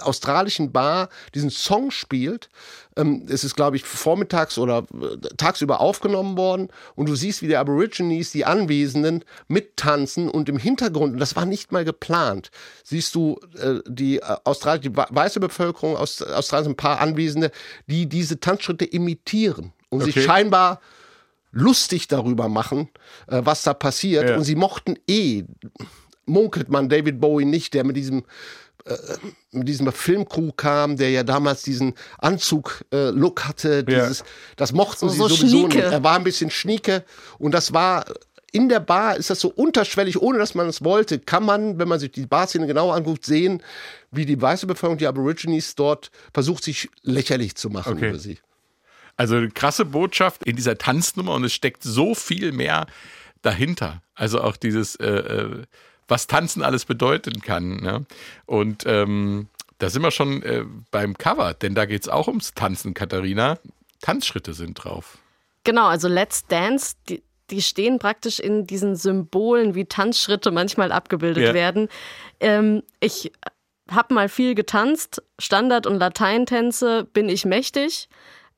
[0.00, 2.50] australischen Bar diesen Song spielt.
[2.96, 7.48] Ähm, es ist, glaube ich, vormittags oder äh, tagsüber aufgenommen worden und du siehst, wie
[7.48, 12.50] die Aborigines, die Anwesenden, mittanzen und im Hintergrund, und das war nicht mal geplant,
[12.84, 17.50] siehst du äh, die äh, Austral die weiße Bevölkerung aus Australien, ein paar Anwesende,
[17.86, 20.12] die diese Tanzschritte imitieren und Okay.
[20.12, 20.80] sich scheinbar
[21.52, 22.88] lustig darüber machen,
[23.28, 24.28] äh, was da passiert.
[24.30, 24.36] Ja.
[24.36, 25.44] Und sie mochten eh,
[26.26, 28.24] munkelt man David Bowie nicht, der mit diesem
[28.84, 28.94] äh,
[29.52, 34.00] mit diesem Filmcrew kam, der ja damals diesen Anzug-Look hatte, Ja.
[34.02, 34.24] dieses,
[34.56, 35.76] das mochten So- sie so sowieso schnieke.
[35.76, 35.92] nicht.
[35.92, 37.04] Er war ein bisschen schnieke
[37.38, 38.04] und das war
[38.52, 41.88] in der Bar ist das so unterschwellig, ohne dass man es wollte, kann man, wenn
[41.88, 43.60] man sich die Barszene genau anguckt, sehen,
[44.12, 48.10] wie die weiße Bevölkerung, die Aborigines dort versucht, sich lächerlich zu machen Okay.
[48.10, 48.38] über sie.
[49.16, 52.86] Also eine krasse Botschaft in dieser Tanznummer und es steckt so viel mehr
[53.42, 54.02] dahinter.
[54.14, 55.62] Also auch dieses, äh, äh,
[56.08, 57.76] was Tanzen alles bedeuten kann.
[57.76, 58.06] Ne?
[58.46, 59.48] Und ähm,
[59.78, 63.58] da sind wir schon äh, beim Cover, denn da geht es auch ums Tanzen, Katharina.
[64.00, 65.18] Tanzschritte sind drauf.
[65.64, 71.44] Genau, also Let's Dance, die, die stehen praktisch in diesen Symbolen, wie Tanzschritte manchmal abgebildet
[71.44, 71.54] Ja.
[71.54, 71.88] werden.
[72.40, 73.32] Ähm, ich
[73.90, 78.08] habe mal viel getanzt, Standard- und Lateintänze bin ich mächtig,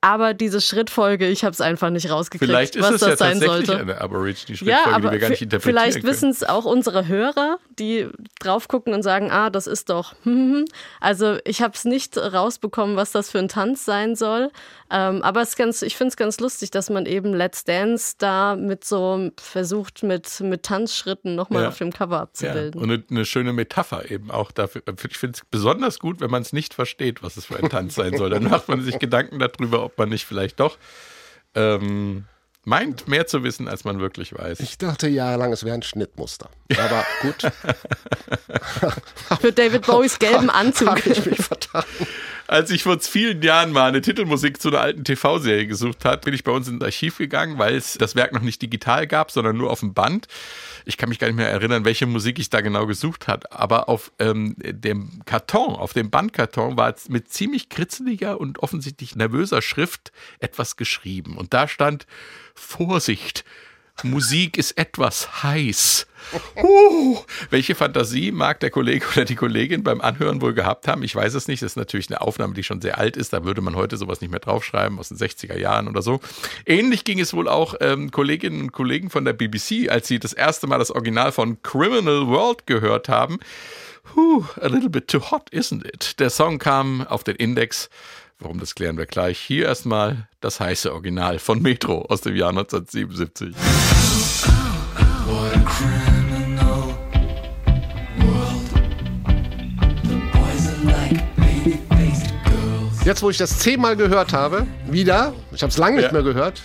[0.01, 3.16] aber diese Schrittfolge, ich habe es einfach nicht rausgekriegt, Vielleicht ist was es das ja
[3.16, 3.82] sein tatsächlich sollte.
[3.82, 7.59] eine Aborigine-Schrittfolge, Ja, aber die wir gar nicht interpretieren vielleicht wissen es auch unsere Hörer,
[7.78, 10.14] die drauf gucken und sagen, ah, das ist doch.
[11.01, 14.51] Also ich habe es nicht rausbekommen, was das für ein Tanz sein soll.
[14.90, 18.14] Ähm, aber es ist ganz, ich finde es ganz lustig, dass man eben Let's Dance
[18.18, 21.68] da mit so versucht, mit, mit Tanzschritten nochmal Ja.
[21.68, 22.80] auf dem Cover Ja, abzubilden.
[22.80, 24.82] und eine, eine schöne Metapher eben auch dafür.
[25.09, 27.94] Ich finde es besonders gut, wenn man es nicht versteht, was es für ein Tanz
[27.97, 28.30] sein soll.
[28.30, 30.78] Dann macht man sich Gedanken darüber, ob man nicht vielleicht doch
[31.55, 32.26] ähm,
[32.66, 34.60] meint, mehr zu wissen, als man wirklich weiß.
[34.60, 36.50] Ich dachte jahrelang, es wäre ein Schnittmuster.
[36.76, 37.50] Aber gut,
[39.40, 40.88] Für David Bowies gelben Anzug.
[40.88, 41.84] habe ich mich vertan.
[42.48, 46.32] Als ich vor vielen Jahren mal eine Titelmusik zu einer alten TV-Serie gesucht hat, bin
[46.34, 49.56] ich bei uns ins Archiv gegangen, weil es das Werk noch nicht digital gab, sondern
[49.56, 50.28] nur auf dem Band.
[50.84, 53.88] Ich kann mich gar nicht mehr erinnern, welche Musik ich da genau gesucht hat, aber
[53.88, 59.60] auf ähm, dem Karton, auf dem Bandkarton war es mit ziemlich kritzeliger und offensichtlich nervöser
[59.62, 61.36] Schrift etwas geschrieben.
[61.36, 62.06] Und da stand
[62.57, 63.44] Vorsicht,
[64.02, 66.07] Musik ist etwas heiß.
[66.57, 67.18] Uh,
[67.50, 71.02] welche Fantasie mag der Kollege oder die Kollegin beim Anhören wohl gehabt haben?
[71.02, 71.62] Ich weiß es nicht.
[71.62, 73.32] Das ist natürlich eine Aufnahme, die schon sehr alt ist.
[73.32, 76.20] Da würde man heute sowas nicht mehr draufschreiben, aus den 60er Jahren oder so.
[76.66, 80.32] Ähnlich ging es wohl auch ähm, Kolleginnen und Kollegen von der BBC, als sie das
[80.32, 83.38] erste Mal das Original von Criminal World gehört haben.
[84.02, 86.18] Puh, a little bit too hot, isn't it?
[86.20, 87.88] Der Song kam auf den Index.
[88.39, 89.39] Warum, das klären wir gleich.
[89.39, 93.55] Hier erstmal das heiße Original von Metro aus dem Jahr 1977.
[95.26, 96.95] What a criminal
[98.18, 98.61] world.
[100.05, 103.05] The boys are like baby-faced girls.
[103.07, 106.12] Jetzt, wo ich das zehnmal gehört habe, wieder, ich habe es lange nicht Ja.
[106.12, 106.62] mehr gehört,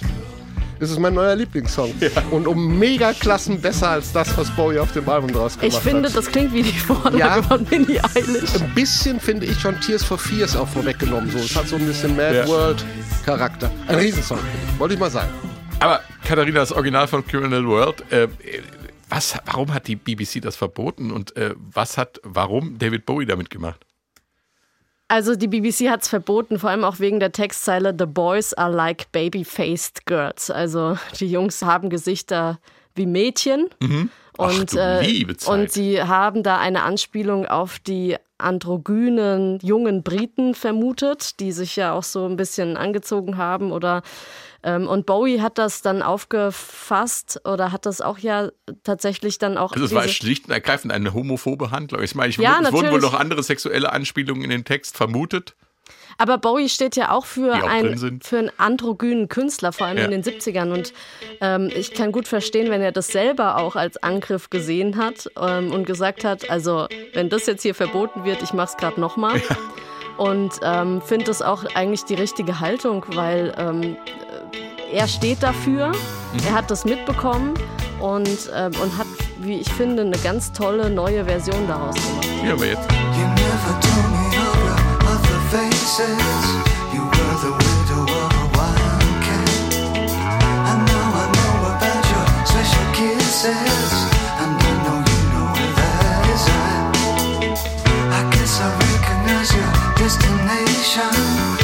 [0.82, 1.94] ist es mein neuer Lieblingssong.
[2.32, 5.80] Und um mega Klassen besser als das, was Bowie auf dem Album draus gemacht Ich
[5.80, 6.18] finde, hat.
[6.18, 7.42] das klingt wie die Vorlage Ja.
[7.44, 8.56] von Billie Eilish.
[8.60, 11.30] ein bisschen finde ich schon Tears for Fears auch vorweggenommen.
[11.30, 12.48] So, es hat so ein bisschen Mad Ja.
[12.48, 12.84] World
[13.26, 13.72] Charakter.
[13.88, 14.40] Ein Riesensong,
[14.80, 15.30] wollte ich mal sagen.
[15.80, 18.28] Aber Katharina, das Original von Criminal World, äh,
[19.10, 23.50] was, warum hat die BBC das verboten und äh, was hat, warum David Bowie damit
[23.50, 23.86] gemacht?
[25.12, 28.72] Also die BBC hat es verboten, vor allem auch wegen der Textzeile The boys are
[28.72, 30.50] like baby-faced girls.
[30.50, 32.60] Also die Jungs haben Gesichter
[32.96, 33.68] wie Mädchen.
[33.82, 34.10] Mhm.
[34.38, 40.56] Ach, Und, du äh, und sie haben da eine Anspielung auf die androgynen jungen Briten
[40.56, 44.04] vermutet, die sich ja auch so ein bisschen angezogen haben oder
[44.64, 48.50] und Bowie hat das dann aufgefasst oder hat das auch ja
[48.84, 52.02] tatsächlich dann auch Also es war schlicht und ergreifend eine homophobe Handlung.
[52.04, 55.56] Ich meine, ich, Ja, es wurden wohl noch andere sexuelle Anspielungen in den Text vermutet.
[56.18, 60.06] Aber Bowie steht ja auch für, auch ein, für einen androgynen Künstler, vor allem Ja.
[60.06, 60.72] in den 70ern.
[60.72, 60.94] Und
[61.40, 65.72] ähm, ich kann gut verstehen, wenn er das selber auch als Angriff gesehen hat ähm,
[65.72, 69.42] und gesagt hat, also wenn das jetzt hier verboten wird, ich mach's gerade nochmal.
[70.18, 73.98] Und ähm, finde das auch eigentlich die richtige Haltung, weil ähm,
[74.94, 76.40] er steht dafür, Mhm.
[76.48, 77.54] er hat das mitbekommen
[78.00, 79.08] und, ähm, und hat,
[79.40, 82.28] wie ich finde, eine ganz tolle neue Version daraus gemacht.
[82.52, 82.88] Haben wir jetzt.
[101.58, 101.61] You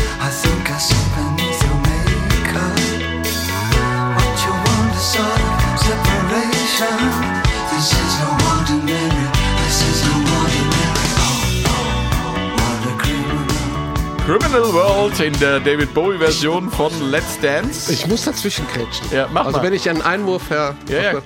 [14.27, 14.71] criminal.
[14.73, 17.91] World in der David Bowie-Version von Let's Dance.
[17.91, 19.07] Ich muss dazwischen krätschen.
[19.11, 19.63] Ja, mach also mal.
[19.63, 20.77] wenn ich einen Einwurf her.
[20.87, 21.21] Ja, ja.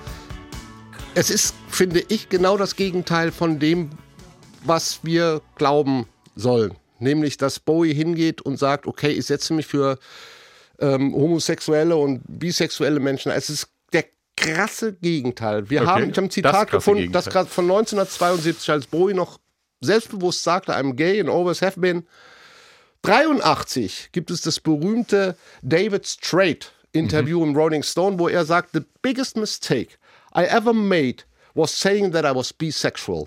[1.15, 3.89] Es ist, finde ich, genau das Gegenteil von dem,
[4.63, 6.05] was wir glauben
[6.37, 6.75] sollen.
[6.99, 9.99] Nämlich, dass Bowie hingeht und sagt, okay, ich setze mich für
[10.79, 13.33] ähm, homosexuelle und bisexuelle Menschen.
[13.33, 13.67] Es ist
[14.37, 15.69] krasse Gegenteil.
[15.69, 17.43] Wir Okay, haben, ich habe ein das Zitat gefunden, das Gegenteil.
[17.43, 19.39] gerade von 1972, als Bowie noch
[19.81, 22.05] selbstbewusst sagte, I'm gay and always have been.
[23.03, 28.81] 83 gibt es das berühmte David Strait Interview im Rolling Stone, wo er sagt, the
[29.01, 29.97] biggest mistake
[30.35, 31.23] I ever made
[31.55, 33.25] was saying that I was bisexual.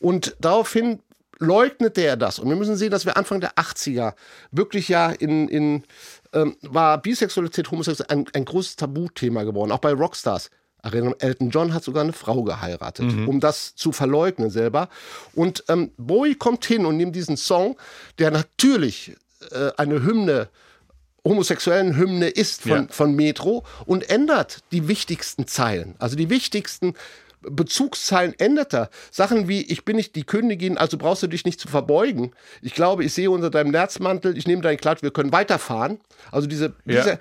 [0.00, 1.00] Und daraufhin
[1.38, 2.38] leugnete er das.
[2.38, 4.14] Und wir müssen sehen, dass wir Anfang der 80er
[4.50, 5.84] wirklich ja in, in
[6.32, 10.50] ähm, war Bisexualität, Homosexualität ein, ein großes Tabuthema geworden, auch bei Rockstars.
[10.80, 14.88] Erinnerung, Elton John hat sogar eine Frau geheiratet, um das zu verleugnen selber.
[15.34, 17.76] Und ähm, Bowie kommt hin und nimmt diesen Song,
[18.18, 19.16] der natürlich
[19.50, 20.48] äh, eine Hymne,
[21.24, 22.86] homosexuellen Hymne ist von, Ja.
[22.90, 25.96] von Metro und ändert die wichtigsten Zeilen.
[25.98, 26.94] Also die wichtigsten
[27.42, 28.90] Bezugszeilen ändert er.
[29.10, 32.32] Sachen wie, ich bin nicht die Königin, also brauchst du dich nicht zu verbeugen.
[32.62, 36.00] Ich glaube, ich sehe unter deinem Nerzmantel, ich nehme dein Kleid, wir können weiterfahren.
[36.32, 37.00] Also diese, Ja.
[37.00, 37.18] diese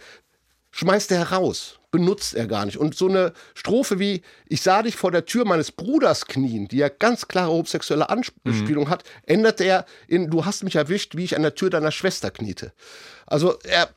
[0.72, 2.78] schmeißt er heraus, benutzt er gar nicht.
[2.78, 6.78] Und so eine Strophe wie, ich sah dich vor der Tür meines Bruders knien, die
[6.78, 11.36] ja ganz klare homosexuelle Anspielung hat, ändert er in, du hast mich erwischt, wie ich
[11.36, 12.74] an der Tür deiner Schwester kniete.
[13.26, 13.90] Also er,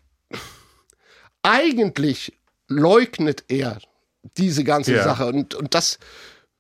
[1.43, 2.33] eigentlich
[2.68, 3.79] leugnet er
[4.37, 5.05] diese ganze Ja.
[5.05, 5.27] Sache.
[5.27, 5.99] Und, und das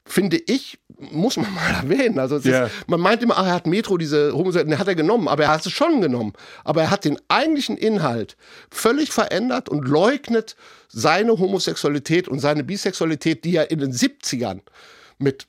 [0.06, 2.18] finde ich, muss man mal erwähnen.
[2.18, 2.66] Also Ja.
[2.66, 5.50] ist, man meint immer, ah, er hat Metro diese Homosexualität, hat er genommen, aber er
[5.50, 6.32] hat es schon genommen.
[6.64, 8.36] Aber er hat den eigentlichen Inhalt
[8.70, 10.56] völlig verändert und leugnet
[10.88, 14.60] seine Homosexualität und seine Bisexualität, die er in den 70ern
[15.18, 15.46] mit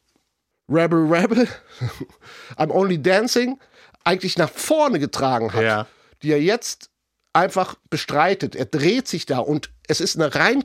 [0.70, 1.48] Rebel Rebel,
[2.58, 3.60] I'm Only Dancing
[4.04, 5.88] eigentlich nach vorne getragen hat, Ja.
[6.24, 6.90] die er jetzt
[7.34, 8.56] einfach bestreitet.
[8.56, 10.64] Er dreht sich da und es ist eine rein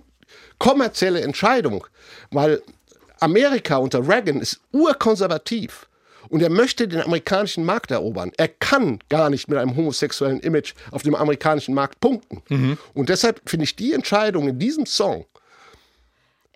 [0.58, 1.86] kommerzielle Entscheidung,
[2.30, 2.62] weil
[3.20, 5.88] Amerika unter Reagan ist urkonservativ
[6.28, 8.32] und er möchte den amerikanischen Markt erobern.
[8.36, 12.42] Er kann gar nicht mit einem homosexuellen Image auf dem amerikanischen Markt punkten.
[12.94, 15.24] Und deshalb finde ich die Entscheidung in diesem Song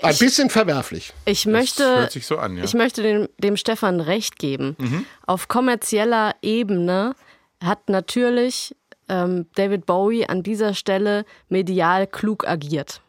[0.02, 1.12] Ein bisschen verwerflich.
[1.24, 2.64] Ich Das möchte, hört sich so an, ja.
[2.64, 4.76] ich möchte dem, dem Stefan recht geben.
[5.26, 7.14] Auf kommerzieller Ebene
[7.62, 8.74] hat natürlich
[9.08, 13.00] ähm, David Bowie an dieser Stelle medial klug agiert.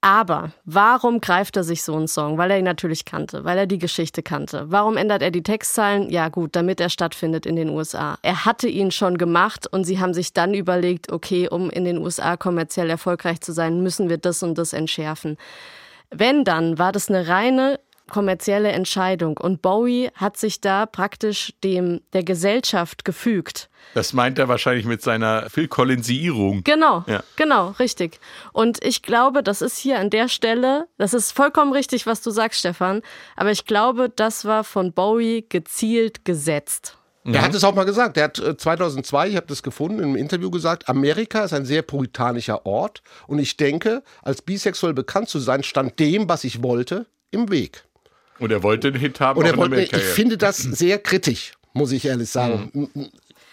[0.00, 2.38] Aber warum greift er sich so einen Song?
[2.38, 4.66] Weil er ihn natürlich kannte, weil er die Geschichte kannte.
[4.68, 6.08] Warum ändert er die Textzeilen?
[6.08, 8.16] Ja gut, damit er stattfindet in den USA.
[8.22, 11.98] Er hatte ihn schon gemacht und sie haben sich dann überlegt, okay, um in den
[11.98, 15.36] USA kommerziell erfolgreich zu sein, müssen wir das und das entschärfen.
[16.10, 22.00] Wenn dann, war das eine reine kommerzielle Entscheidung und Bowie hat sich da praktisch dem
[22.12, 23.68] der Gesellschaft gefügt.
[23.94, 26.62] Das meint er wahrscheinlich mit seiner Phil Collinsierung.
[26.64, 27.22] Genau, Ja.
[27.36, 28.20] genau, richtig.
[28.52, 32.30] Und ich glaube, das ist hier an der Stelle, das ist vollkommen richtig, was du
[32.30, 33.02] sagst, Stefan,
[33.36, 36.96] aber ich glaube, das war von Bowie gezielt gesetzt.
[37.24, 38.16] Er hat es auch mal gesagt.
[38.16, 41.82] Er hat äh, 2002, ich habe das gefunden, im Interview gesagt, Amerika ist ein sehr
[41.82, 47.06] puritanischer Ort und ich denke, als bisexuell bekannt zu sein, stand dem, was ich wollte,
[47.30, 47.84] im Weg.
[48.38, 49.38] Und er wollte einen Hit haben.
[49.38, 52.70] Und er wollte, ich finde das sehr kritisch, muss ich ehrlich sagen.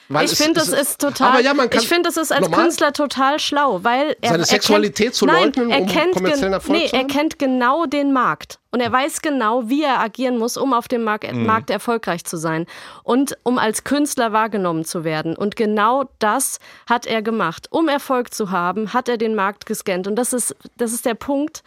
[0.07, 1.31] Weil ich finde, das ist total.
[1.31, 4.29] Aber ja, man kann ich finde, das ist als normal- Künstler total schlau, weil er
[4.29, 6.99] Seine er Sexualität kennt, zu nein, leugnen, er um kennt kommerziellen Erfolg nee, zu er
[7.01, 7.07] haben?
[7.07, 11.03] kennt genau den Markt und er weiß genau, wie er agieren muss, um auf dem
[11.03, 11.47] Markt, Mhm.
[11.47, 12.67] Markt erfolgreich zu sein
[13.01, 15.35] und um als Künstler wahrgenommen zu werden.
[15.35, 20.05] Und genau das hat er gemacht, um Erfolg zu haben, hat er den Markt gescannt
[20.05, 21.63] und das ist das ist der Punkt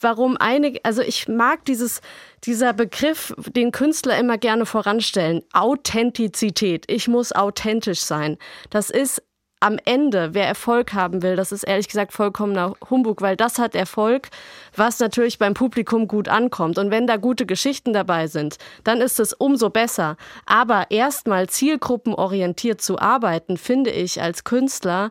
[0.00, 2.00] warum einige, also ich mag dieses,
[2.44, 6.84] dieser Begriff, den Künstler immer gerne voranstellen, Authentizität.
[6.88, 8.38] Ich muss authentisch sein.
[8.70, 9.22] Das ist
[9.60, 13.74] am Ende, wer Erfolg haben will, das ist ehrlich gesagt vollkommener Humbug, weil das hat
[13.74, 14.28] Erfolg,
[14.76, 16.78] was natürlich beim Publikum gut ankommt.
[16.78, 20.16] Und wenn da gute Geschichten dabei sind, dann ist es umso besser.
[20.46, 25.10] Aber erstmal zielgruppenorientiert zu arbeiten, finde ich als Künstler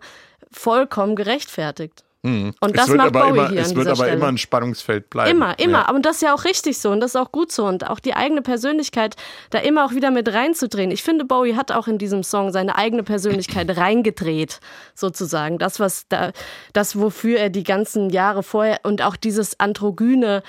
[0.50, 2.07] vollkommen gerechtfertigt.
[2.24, 4.18] Und das es macht aber Bowie immer, hier es an wird dieser aber Stelle.
[4.18, 5.32] immer ein Spannungsfeld bleiben.
[5.32, 5.80] Immer, immer.
[5.80, 5.88] Ja.
[5.88, 8.00] Aber das ist ja auch richtig so und das ist auch gut so und auch
[8.00, 9.16] die eigene Persönlichkeit
[9.50, 10.92] da immer auch wieder mit reinzudrehen.
[10.92, 14.60] Ich finde, Bowie hat auch in diesem Song seine eigene Persönlichkeit reingedreht,
[14.94, 15.58] sozusagen.
[15.58, 16.32] Das, was da,
[16.74, 20.44] das, wofür er die ganzen Jahre vorher und auch dieses androgyne,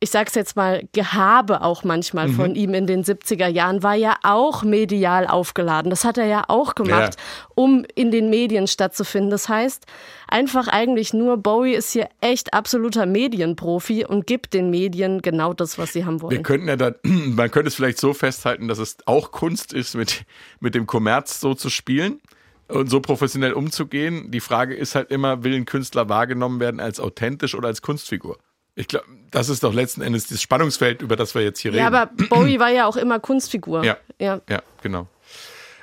[0.00, 4.16] ich sag's jetzt mal, Gehabe auch manchmal von ihm in den 70er Jahren war ja
[4.22, 5.90] auch medial aufgeladen.
[5.90, 7.46] Das hat er ja auch gemacht, Ja.
[7.56, 9.30] um in den Medien stattzufinden.
[9.30, 9.86] Das heißt,
[10.28, 15.78] einfach eigentlich nur, Bowie ist hier echt absoluter Medienprofi und gibt den Medien genau das,
[15.78, 16.42] was sie haben Wir wollen.
[16.44, 20.24] könnten ja dann, man könnte es vielleicht so festhalten, dass es auch Kunst ist, mit,
[20.60, 22.20] mit dem Kommerz so zu spielen
[22.68, 24.30] und so professionell umzugehen.
[24.30, 28.38] Die Frage ist halt immer, will ein Künstler wahrgenommen werden als authentisch oder als Kunstfigur?
[28.78, 31.88] Ich glaube, das ist doch letzten Endes das Spannungsfeld, über das wir jetzt hier Ja,
[31.88, 31.94] reden.
[31.96, 33.84] aber Bowie war ja auch immer Kunstfigur.
[33.84, 33.96] Ja.
[34.20, 34.40] ja.
[34.48, 35.08] Ja, genau.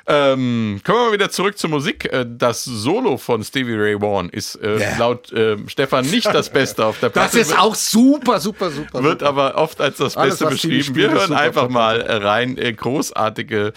[0.08, 2.06] Ähm, kommen wir mal wieder zurück zur Musik.
[2.14, 4.98] Äh, Das Solo von Stevie Ray Vaughan ist äh, Ja.
[4.98, 7.40] laut äh, Stefan nicht das Beste auf der Das Platte.
[7.40, 9.04] ist auch super, super, super.
[9.04, 9.30] wird super.
[9.30, 10.96] aber oft als das Alles, Beste Stevie beschrieben.
[10.96, 12.58] Wir hören super einfach mal rein.
[12.58, 13.74] Äh, großartige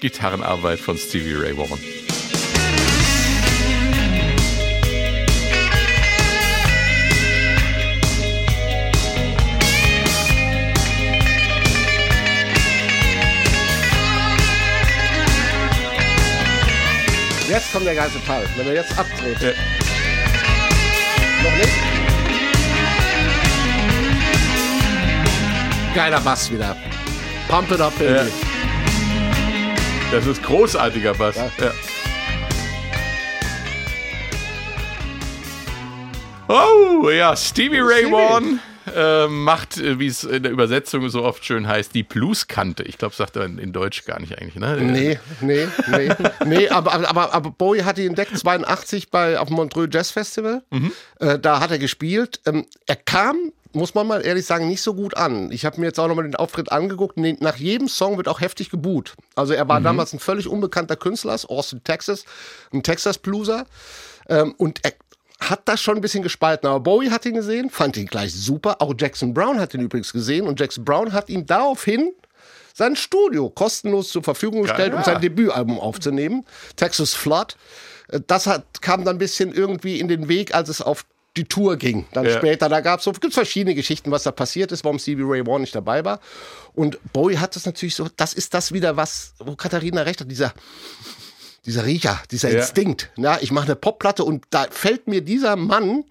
[0.00, 1.78] Gitarrenarbeit von Stevie Ray Vaughan.
[17.70, 18.48] Jetzt kommt der ganze Teil.
[18.56, 19.40] Wenn er jetzt abdreht.
[19.40, 19.50] Ja.
[21.44, 21.68] Noch nicht?
[25.94, 26.76] Geiler Bass wieder.
[27.46, 28.12] Pump it up, baby.
[28.12, 28.24] Ja.
[30.10, 31.36] Das ist großartiger Bass.
[31.36, 31.48] Ja.
[31.60, 31.72] Ja.
[36.48, 38.10] Oh, ja, Stevie Ray.
[38.10, 38.58] Vaughan
[38.94, 42.82] äh, macht, äh, wie es in der Übersetzung so oft schön heißt, die Blueskante.
[42.84, 44.76] Ich glaube, sagt er in, Deutsch gar nicht eigentlich, ne?
[44.80, 46.10] Nee, nee, nee.
[46.46, 50.62] nee aber, aber- aber, Bowie hat ihn entdeckt 82 bei, auf dem Montreux Jazz Festival.
[51.18, 52.40] Äh, da hat er gespielt.
[52.46, 55.52] Ähm, er kam, muss man mal ehrlich sagen, nicht so gut an.
[55.52, 57.16] Ich habe mir jetzt auch nochmal den Auftritt angeguckt.
[57.18, 59.14] Nach jedem Song wird auch heftig geboot.
[59.36, 62.24] Also er war damals ein völlig unbekannter Künstler aus Austin, Texas.
[62.72, 63.66] Ein Texas Blueser.
[64.28, 64.92] Ähm, und er
[65.40, 66.68] hat das schon ein bisschen gespalten.
[66.68, 68.80] Aber Bowie hat ihn gesehen, fand ihn gleich super.
[68.80, 70.46] Auch Jackson Brown hat ihn übrigens gesehen.
[70.46, 72.12] Und Jackson Brown hat ihm daraufhin
[72.74, 75.04] sein Studio kostenlos zur Verfügung gestellt, um ja.
[75.04, 77.56] sein Debütalbum aufzunehmen, Texas Flood.
[78.26, 81.04] Das hat, kam dann ein bisschen irgendwie in den Weg, als es auf
[81.36, 82.06] die Tour ging.
[82.12, 82.36] Dann Ja.
[82.36, 85.46] später, da gab es so, gibt's verschiedene Geschichten, was da passiert ist, warum Stevie Ray
[85.46, 86.20] Vaughan nicht dabei war.
[86.74, 90.30] Und Bowie hat das natürlich so, das ist das wieder, was, wo Katharina recht hat,
[90.30, 90.52] dieser,
[91.70, 92.58] dieser Riecher, dieser Ja.
[92.60, 93.10] Instinkt.
[93.16, 96.04] Ja, ich mache eine Popplatte und da fällt mir dieser Mann,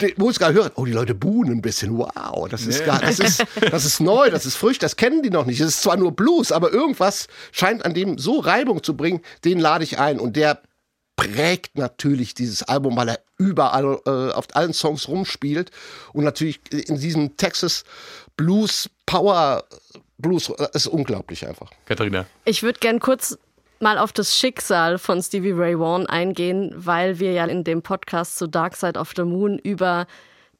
[0.00, 1.98] den- wo es gerade hört, oh, die Leute buhen ein bisschen.
[1.98, 5.30] Wow, das ist, gar, das, ist, das ist neu, das ist frisch, das kennen die
[5.30, 5.60] noch nicht.
[5.60, 9.58] Es ist zwar nur Blues, aber irgendwas scheint an dem so Reibung zu bringen, den
[9.58, 10.18] lade ich ein.
[10.20, 10.62] Und der
[11.16, 15.70] prägt natürlich dieses Album, weil er überall äh, auf allen Songs rumspielt
[16.14, 17.84] und natürlich in diesem Texas
[18.38, 19.64] Blues Power
[20.16, 21.70] Blues äh, ist unglaublich einfach.
[21.84, 22.24] Katharina.
[22.46, 23.38] Ich würde gern kurz
[23.80, 28.36] mal auf das Schicksal von Stevie Ray Vaughan eingehen, weil wir ja in dem Podcast
[28.36, 30.06] zu Dark Side of the Moon über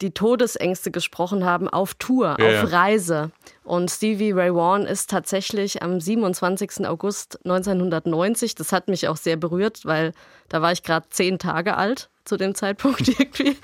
[0.01, 2.73] die Todesängste gesprochen haben auf Tour, Ja, auf.
[2.73, 3.31] Reise.
[3.65, 6.87] Und Stevie Ray Vaughan ist tatsächlich am 27.
[6.87, 10.13] August 1990, das hat mich auch sehr berührt, weil
[10.49, 13.59] da war ich gerade zehn Tage alt zu dem Zeitpunkt irgendwie.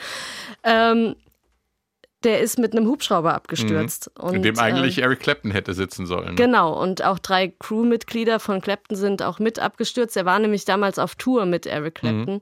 [0.63, 1.17] Ähm,
[2.27, 4.11] der ist mit einem Hubschrauber abgestürzt.
[4.19, 4.37] Und, Mhm.
[4.37, 6.31] In dem eigentlich äh, Eric Clapton hätte sitzen sollen.
[6.31, 6.35] ne?
[6.35, 10.17] Genau, und auch drei Crewmitglieder von Clapton sind auch mit abgestürzt.
[10.17, 12.41] Er war nämlich damals auf Tour mit Eric Clapton.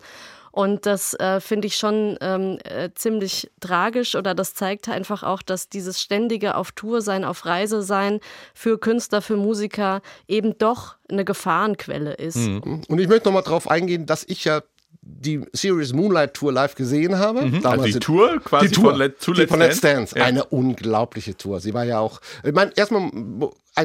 [0.50, 5.42] Und das äh, finde ich schon ähm, äh, ziemlich tragisch oder das zeigt einfach auch,
[5.42, 8.20] dass dieses ständige auf Tour sein, auf Reise sein
[8.54, 12.36] für Künstler, für Musiker eben doch eine Gefahrenquelle ist.
[12.36, 14.62] Und ich möchte noch mal drauf eingehen, dass ich ja
[15.06, 17.40] die Series Moonlight Tour live gesehen habe.
[17.62, 19.96] Also die in- Tour quasi die Tour von Let- zu die Let's von Let's Dance?
[20.14, 20.18] Dance.
[20.18, 20.24] Ja.
[20.24, 21.60] Eine unglaubliche Tour.
[21.60, 22.20] Sie war ja auch.
[22.42, 23.10] Ich meine, erstmal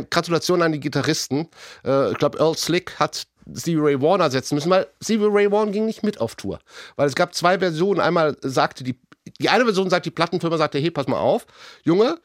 [0.09, 1.49] Gratulation an die Gitarristen.
[1.85, 5.71] Äh, ich glaube, Earl Slick hat Stevie Ray Vaughan ersetzen müssen, weil Stevie Ray Vaughan
[5.71, 6.59] ging nicht mit auf Tour.
[6.95, 7.99] Weil es gab zwei Versionen.
[7.99, 8.99] Einmal sagte die,
[9.41, 11.45] die eine Version sagt, die Plattenfirma sagte, hey, pass mal auf,
[11.83, 12.19] Junge,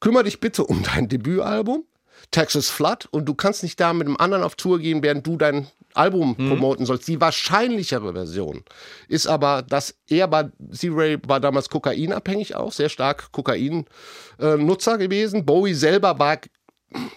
[0.00, 1.84] kümmere dich bitte um dein Debütalbum.
[2.30, 5.36] Texas Flood und du kannst nicht da mit einem anderen auf Tour gehen, während du
[5.36, 7.08] dein Album promoten sollst.
[7.08, 8.62] Die wahrscheinlichere Version
[9.08, 15.44] ist aber, dass er bei Z-Ray war damals kokainabhängig auch, sehr stark Kokain-Nutzer gewesen.
[15.46, 16.38] Bowie selber war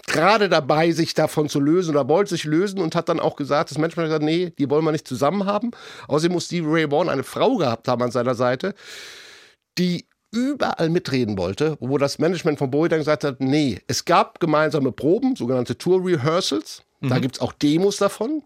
[0.07, 3.71] gerade dabei, sich davon zu lösen oder wollte sich lösen und hat dann auch gesagt,
[3.71, 5.71] das Management hat gesagt, nee, die wollen wir nicht zusammen haben.
[6.07, 8.73] Außerdem muss Stevie Ray Vaughan eine Frau gehabt haben an seiner Seite,
[9.77, 14.39] die überall mitreden wollte, wo das Management von Bowie dann gesagt hat, nee, es gab
[14.39, 18.43] gemeinsame Proben, sogenannte Tour Rehearsals, da gibt es auch Demos davon,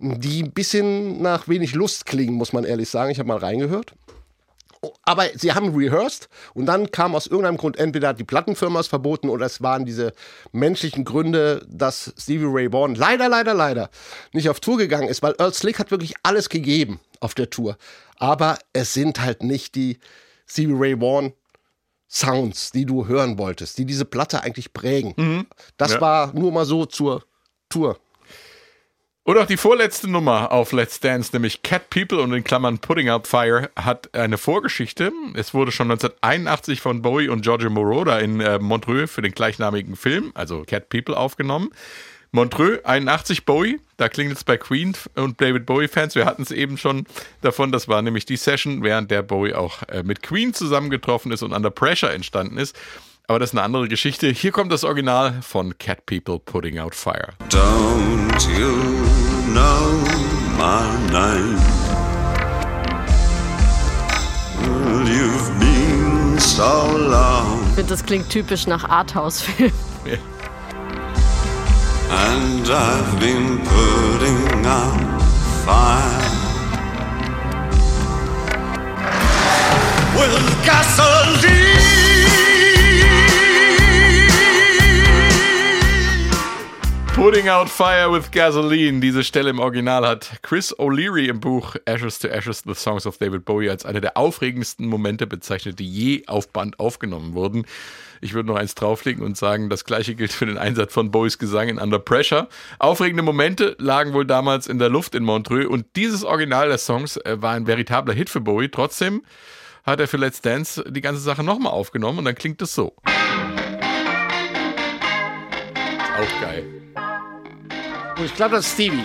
[0.00, 3.10] die ein bisschen nach wenig Lust klingen, muss man ehrlich sagen.
[3.10, 3.92] Ich habe mal reingehört.
[5.02, 9.28] Aber sie haben rehearsed und dann kam aus irgendeinem Grund entweder die Plattenfirma es verboten
[9.28, 10.14] oder es waren diese
[10.52, 13.90] menschlichen Gründe, dass Stevie Ray Vaughan leider, leider, leider
[14.32, 17.76] nicht auf Tour gegangen ist, weil Earl Slick hat wirklich alles gegeben auf der Tour.
[18.16, 19.98] Aber es sind halt nicht die
[20.50, 21.32] Stevie Ray Vaughan
[22.08, 25.46] Sounds, die du hören wolltest, die diese Platte eigentlich prägen.
[25.76, 26.00] Das Ja.
[26.00, 27.22] war nur mal so zur
[27.68, 27.98] Tour.
[29.22, 33.10] Und auch die vorletzte Nummer auf Let's Dance, nämlich Cat People und in Klammern Putting
[33.10, 35.12] Out Fire, hat eine Vorgeschichte.
[35.34, 39.94] Es wurde schon 1981 von Bowie und Giorgio Moroder in äh, Montreux für den gleichnamigen
[39.94, 41.70] Film, also Cat People, aufgenommen.
[42.32, 46.14] Montreux, 81 Bowie, da klingelt es bei Queen und David Bowie-Fans.
[46.14, 47.04] Wir hatten es eben schon
[47.40, 51.42] davon, das war nämlich die Session, während der Bowie auch äh, mit Queen zusammengetroffen ist
[51.42, 52.76] und Under Pressure entstanden ist.
[53.26, 54.28] Aber das ist eine andere Geschichte.
[54.28, 57.30] Hier kommt das Original von Cat People Putting Out Fire.
[57.48, 58.76] Don't you
[59.52, 60.00] know
[60.56, 61.58] my name?
[64.62, 69.72] Well, you've been so long, Ich finde, das klingt typisch nach Arthouse-Film.
[72.10, 75.20] And I've been putting out
[75.64, 76.30] fire
[80.18, 81.70] with gasoline.
[87.14, 89.02] Putting Out Fire with Gasoline.
[89.02, 93.18] Diese Stelle im Original hat Chris O'Leary im Buch Ashes to Ashes, The Songs of
[93.18, 97.66] David Bowie als eine der aufregendsten Momente bezeichnet, die je auf Band aufgenommen wurden.
[98.20, 101.38] Ich würde noch eins drauflegen und sagen, das gleiche gilt für den Einsatz von Bowies
[101.38, 102.48] Gesang in Under Pressure.
[102.78, 107.16] Aufregende Momente lagen wohl damals in der Luft in Montreux und dieses Original des Songs
[107.18, 108.68] äh, war ein veritabler Hit für Bowie.
[108.68, 109.22] Trotzdem
[109.84, 112.94] hat er für Let's Dance die ganze Sache nochmal aufgenommen und dann klingt es so.
[116.16, 116.66] Auch geil.
[118.22, 119.04] Ich glaube, das ist Stevie.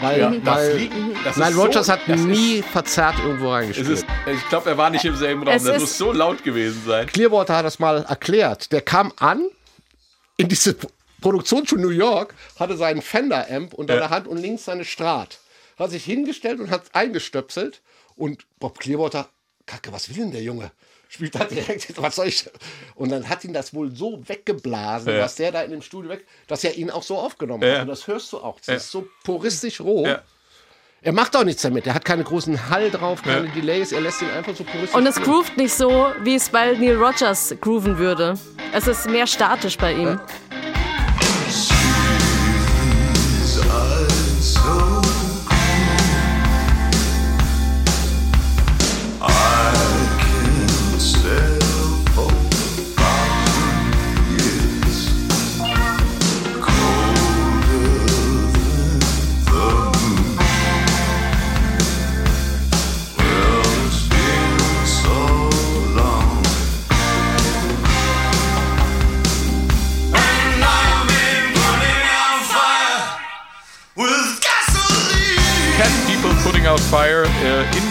[0.00, 3.16] Weil, Ja, das weil liegt- das Nein, ist so- Rogers hat das ist- nie verzerrt
[3.22, 3.88] irgendwo Es reingespielt.
[3.90, 5.54] ist, ich glaube, er war nicht im selben Raum.
[5.54, 7.06] Es Das ist- muss so laut gewesen sein.
[7.06, 8.72] Clearwater hat das mal erklärt.
[8.72, 9.48] Der kam an
[10.36, 10.86] in diese P-
[11.20, 14.00] Produktionsschule New York, hatte seinen Fender-Amp unter Ja.
[14.00, 15.38] der Hand und links seine Strat.
[15.78, 17.80] Hat sich hingestellt und hat eingestöpselt.
[18.16, 19.28] Und Bob Clearwater,
[19.66, 20.70] Kacke, was will denn der Junge?
[21.10, 22.44] Spielt da direkt, was soll ich?
[22.94, 25.20] Und dann hat ihn das wohl so weggeblasen, Ja.
[25.22, 27.76] was der da in dem Studio weg, dass er ihn auch so aufgenommen Ja.
[27.76, 27.82] hat.
[27.82, 28.58] Und das hörst du auch.
[28.58, 28.74] Das Ja.
[28.74, 30.06] ist so puristisch roh.
[30.06, 30.22] Ja.
[31.00, 31.86] Er macht auch nichts damit.
[31.86, 33.52] Er hat keine großen Hall drauf, keine Ja.
[33.54, 33.92] Delays.
[33.92, 36.96] Er lässt ihn einfach so puristisch Und es groovt nicht so, wie es bei Neil
[36.96, 38.34] Rogers grooven würde.
[38.72, 40.20] Es ist mehr statisch bei ihm.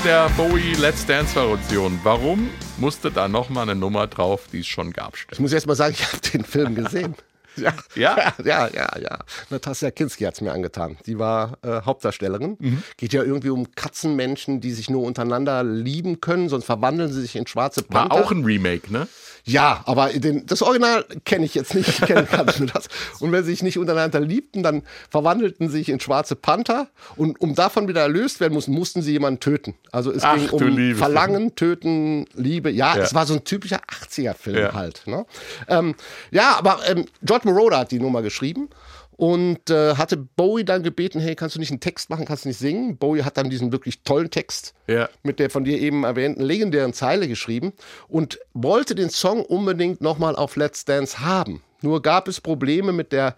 [0.08, 2.00] Der Bowie Let's Dance Variation.
[2.02, 5.16] Warum musste da nochmal eine Nummer drauf, die es schon gab?
[5.30, 7.14] Ich muss erst mal sagen, ich habe den Film gesehen.
[7.58, 8.18] Ja, Ja?
[8.44, 9.20] ja, ja, ja.
[9.50, 10.98] Natasja Kinski hat es mir angetan.
[11.06, 12.58] Die war äh, Hauptdarstellerin.
[12.60, 12.84] Mhm.
[12.98, 17.36] Geht ja irgendwie um Katzenmenschen, die sich nur untereinander lieben können, sonst verwandeln sie sich
[17.36, 18.24] in schwarze War Panther.
[18.26, 19.08] auch ein Remake, ne?
[19.44, 21.88] Ja, aber den, das Original kenne ich jetzt nicht.
[21.88, 22.28] Ich kenne
[22.60, 22.88] nur das.
[23.22, 26.90] Und wenn sie sich nicht untereinander liebten, dann verwandelten sie sich in schwarze Panther.
[27.16, 29.76] Und um davon wieder erlöst werden mussten, mussten sie jemanden töten.
[29.94, 32.70] Also es Ach, ging um Verlangen, Töten, Liebe.
[32.72, 33.04] Ja, Ja.
[33.04, 34.74] es war so ein typischer 80er-Film Ja.
[34.74, 35.04] halt.
[35.06, 35.26] Ne?
[35.70, 35.96] Ähm,
[36.32, 38.70] ja, aber ähm, George Moroder hat die Nummer geschrieben.
[39.18, 42.50] Und äh, hatte Bowie dann gebeten, hey, kannst du nicht einen Text machen, kannst du
[42.50, 42.98] nicht singen?
[42.98, 45.10] Bowie hat dann diesen wirklich tollen Text Ja.
[45.24, 47.74] mit der von dir eben erwähnten legendären Zeile geschrieben
[48.08, 51.64] und wollte den Song unbedingt nochmal auf Let's Dance haben.
[51.82, 53.36] Nur gab es Probleme mit der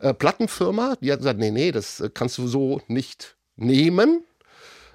[0.00, 0.96] äh, Plattenfirma.
[1.00, 4.24] Die hat gesagt, nee, nee, das äh, kannst du so nicht nehmen.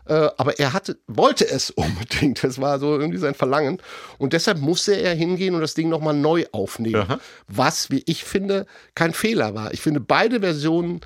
[0.08, 2.44] Äh, aber er hatte, wollte es unbedingt.
[2.44, 3.82] Das war so irgendwie sein Verlangen.
[4.18, 7.02] Und deshalb musste er hingehen und das Ding nochmal neu aufnehmen.
[7.02, 7.20] Aha.
[7.48, 9.74] Was, wie ich finde, kein Fehler war.
[9.74, 11.02] Ich finde, beide Versionen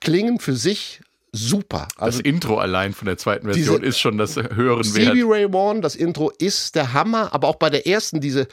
[0.00, 1.00] klingen für sich
[1.32, 1.88] super.
[1.96, 5.30] Das Also Intro allein von der zweiten Version ist schon das höheren Stevie Wert.
[5.30, 8.48] Ray Vaughan, das Intro ist der Hammer, aber auch bei der ersten diese,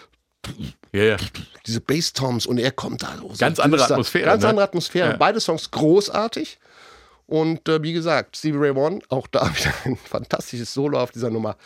[0.92, 1.18] Ja, ja.
[1.66, 3.84] diese Bass-Toms und er kommt da so Ganz andere.
[3.86, 4.50] Atmosphäre, Ganz ne?
[4.50, 5.12] andere Atmosphäre.
[5.12, 5.18] Ja.
[5.18, 6.60] Beide Songs großartig.
[7.28, 11.30] Und äh, wie gesagt, Stevie Ray Vaughan, auch da wieder ein fantastisches Solo auf dieser
[11.30, 11.58] Nummer.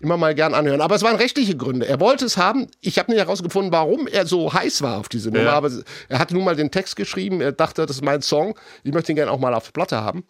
[0.00, 0.80] Immer mal gern anhören.
[0.80, 1.86] Aber es waren rechtliche Gründe.
[1.86, 2.66] Er wollte es haben.
[2.80, 5.44] Ich habe nicht herausgefunden, warum er so heiß war auf diese Nummer.
[5.44, 5.52] Ja.
[5.52, 5.70] Aber
[6.08, 7.40] er hat nun mal den Text geschrieben.
[7.40, 8.58] Er dachte, das ist mein Song.
[8.82, 10.24] Ich möchte ihn gerne auch mal auf Platte haben.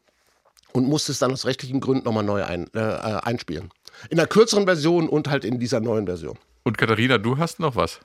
[0.72, 3.70] Und musste es dann aus rechtlichen Gründen nochmal neu ein, äh, äh, einspielen.
[4.10, 6.38] In einer kürzeren Version und halt in dieser neuen Version.
[6.64, 8.00] Und Katharina, du hast noch was.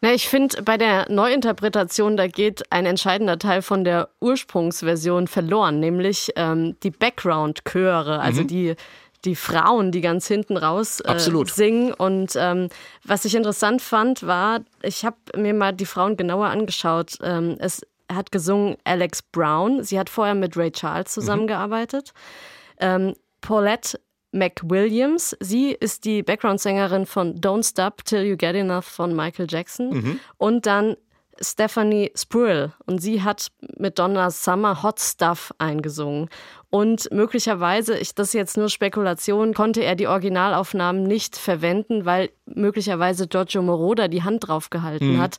[0.00, 5.80] Na, ich finde, bei der Neuinterpretation, da geht ein entscheidender Teil von der Ursprungsversion verloren,
[5.80, 8.74] nämlich ähm, die Background-Chöre, also die,
[9.24, 11.92] die Frauen, die ganz hinten raus äh, singen.
[11.94, 12.68] Und ähm,
[13.04, 17.16] was ich interessant fand, war, ich habe mir mal die Frauen genauer angeschaut.
[17.22, 17.80] Ähm, es
[18.12, 19.82] hat gesungen Alex Brown.
[19.82, 22.12] Sie hat vorher mit Ray Charles zusammengearbeitet.
[22.78, 23.98] Ähm, Paulette
[24.34, 25.36] McWilliams.
[25.40, 29.90] Sie ist die Background-Sängerin von Don't Stop Till You Get Enough von Michael Jackson.
[30.36, 30.96] Und dann
[31.40, 32.72] Stephanie Spruill.
[32.86, 36.28] Und sie hat mit Donna Summer Hot Stuff eingesungen.
[36.74, 42.30] Und möglicherweise, ich, das ist jetzt nur Spekulation, konnte er die Originalaufnahmen nicht verwenden, weil
[42.46, 45.38] möglicherweise Giorgio Moroder die Hand drauf gehalten hat.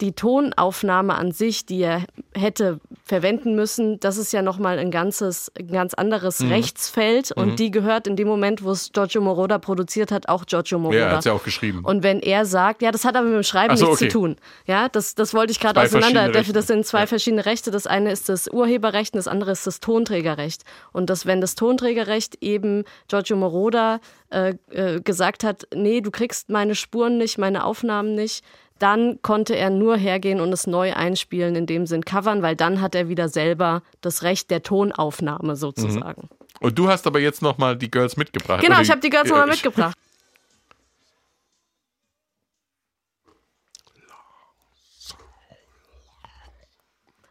[0.00, 5.50] Die Tonaufnahme an sich, die er hätte verwenden müssen, das ist ja nochmal ein ganzes,
[5.58, 7.32] ein ganz anderes Rechtsfeld.
[7.32, 10.98] Und die gehört in dem Moment, wo es Giorgio Moroder produziert hat, auch Giorgio Moroder.
[10.98, 11.80] Ja, er hat ja auch geschrieben.
[11.84, 14.08] Und wenn er sagt, ja, das hat aber mit dem Schreiben so, nichts okay.
[14.08, 14.36] zu tun.
[14.66, 16.28] Ja, das, das wollte ich gerade auseinander.
[16.30, 17.06] Das sind zwei Ja.
[17.06, 17.72] verschiedene Rechte.
[17.72, 20.62] Das eine ist das Urheberrecht und das andere ist das Tonträgerrecht.
[20.92, 24.00] Und das, wenn das Tonträgerrecht eben Giorgio Moroder
[24.30, 28.44] äh, äh, gesagt hat, nee, du kriegst meine Spuren nicht, meine Aufnahmen nicht,
[28.78, 32.80] dann konnte er nur hergehen und es neu einspielen, in dem Sinn covern, weil dann
[32.80, 36.28] hat er wieder selber das Recht der Tonaufnahme sozusagen.
[36.60, 38.62] Und du hast aber jetzt noch mal die Girls mitgebracht.
[38.62, 39.96] Genau, ich habe die Girls nochmal mitgebracht.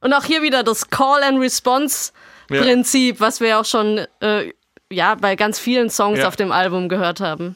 [0.06, 0.92] Und auch hier wieder das
[2.48, 4.52] Call-and-Response-Prinzip, was wir auch schon äh,
[4.92, 6.28] ja, bei ganz vielen Songs Ja.
[6.28, 7.56] auf dem Album gehört haben.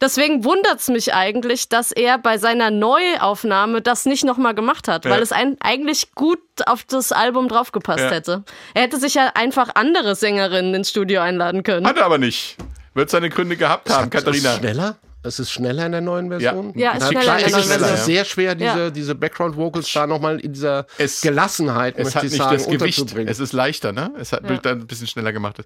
[0.00, 5.04] Deswegen wundert es mich eigentlich, dass er bei seiner Neuaufnahme das nicht nochmal gemacht hat,
[5.04, 5.10] Ja.
[5.10, 8.10] weil es ein, eigentlich gut auf das Album draufgepasst Ja.
[8.10, 8.44] hätte.
[8.74, 11.84] Er hätte sich ja einfach andere Sängerinnen ins Studio einladen können.
[11.86, 12.56] Hat er aber nicht.
[12.94, 14.56] Wird seine Gründe gehabt haben, Ist Katharina.
[14.58, 14.96] schneller?
[15.28, 16.72] Es ist schneller in der neuen Version?
[16.76, 18.90] Ja, ist Na schneller klar, in der es ist sehr schwer, diese, Ja.
[18.90, 22.98] diese Background-Vocals da nochmal in dieser Es- Gelassenheit, Es möchte ich sagen, das Gewicht.
[22.98, 23.28] unterzubringen.
[23.28, 24.12] Es ist leichter, ne?
[24.18, 25.62] Es hat dann ein bisschen schneller gemacht.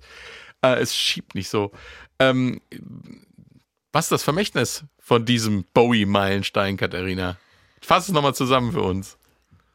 [0.62, 1.72] Äh, es schiebt nicht so.
[2.18, 2.60] Ähm,
[3.93, 7.36] was ist das Vermächtnis von diesem Bowie-Meilenstein, Katharina?
[7.80, 9.16] Fass es nochmal zusammen für uns.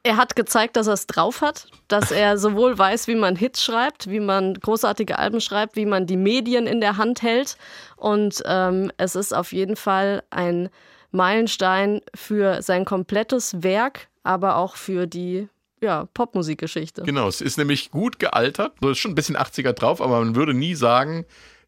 [0.03, 3.63] Er hat gezeigt, dass er es drauf hat, dass er sowohl weiß, wie man Hits
[3.63, 7.57] schreibt, wie man großartige Alben schreibt, wie man die Medien in der Hand hält.
[7.97, 10.69] Und ähm, es ist auf jeden Fall ein
[11.11, 15.49] Meilenstein für sein komplettes Werk, aber auch für die
[15.81, 17.03] ja, Popmusikgeschichte.
[17.03, 18.73] Genau, es ist nämlich gut gealtert.
[18.81, 21.25] So ist schon ein bisschen 80er drauf, aber man würde nie sagen,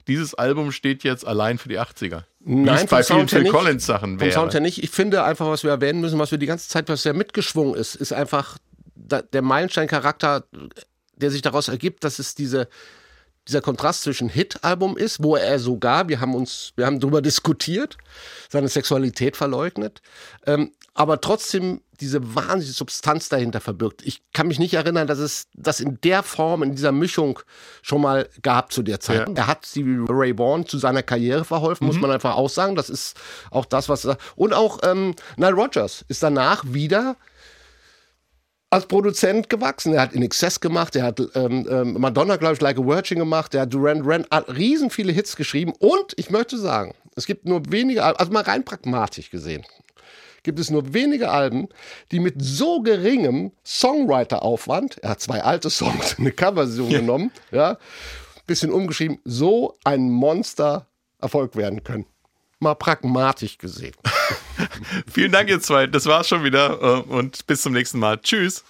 [0.08, 2.24] dieses Album steht jetzt allein für die 80er.
[2.44, 3.52] Vom bei vielen Phil nicht.
[3.52, 4.64] Collins Sachen Vom Sound her wäre.
[4.64, 4.84] nicht.
[4.84, 7.76] Ich finde einfach, was wir erwähnen müssen, was wir die ganze Zeit, was ja mitgeschwungen
[7.76, 8.58] ist, ist einfach
[8.96, 10.46] der Meilenstein-Charakter,
[11.16, 12.70] der sich daraus ergibt, dass es diese,
[13.48, 17.98] dieser Kontrast zwischen Hit-Album ist, wo er sogar, wir haben uns, wir haben darüber diskutiert,
[18.50, 20.02] seine Sexualität verleugnet,
[20.46, 24.02] ähm, aber trotzdem diese wahnsinnige Substanz dahinter verbirgt.
[24.06, 27.40] Ich kann mich nicht erinnern, dass es das in der Form, in dieser Mischung
[27.82, 29.28] schon mal gab zu der Zeit.
[29.28, 29.36] Ja.
[29.36, 32.76] Er hat Stevie Ray Vaughan zu seiner Karriere verholfen, muss man einfach auch sagen.
[32.76, 33.18] Das ist
[33.52, 37.16] auch das, was und auch ähm, Nile Rodgers ist danach wieder
[38.72, 39.94] als Produzent gewachsen.
[39.94, 43.18] Er hat In Excess gemacht, er hat ähm, ähm, Madonna, glaube ich, Like a Virgin
[43.20, 47.26] gemacht, er hat Duran Duran, hat riesen viele Hits geschrieben und ich möchte sagen, es
[47.26, 49.66] gibt nur wenige, Al- also mal rein pragmatisch gesehen,
[50.44, 51.68] gibt es nur wenige Alben,
[52.12, 57.78] die mit so geringem Songwriter-Aufwand, er hat zwei alte Songs, eine Coverversion genommen, ja,
[58.48, 62.06] bisschen umgeschrieben, so ein Monster-Erfolg werden können.
[62.60, 63.94] Mal pragmatisch gesehen.
[65.12, 65.88] Vielen Dank, ihr zwei.
[65.88, 66.82] Das war's schon wieder.
[66.82, 68.18] äh, Und bis zum nächsten Mal.
[68.20, 68.64] Tschüss.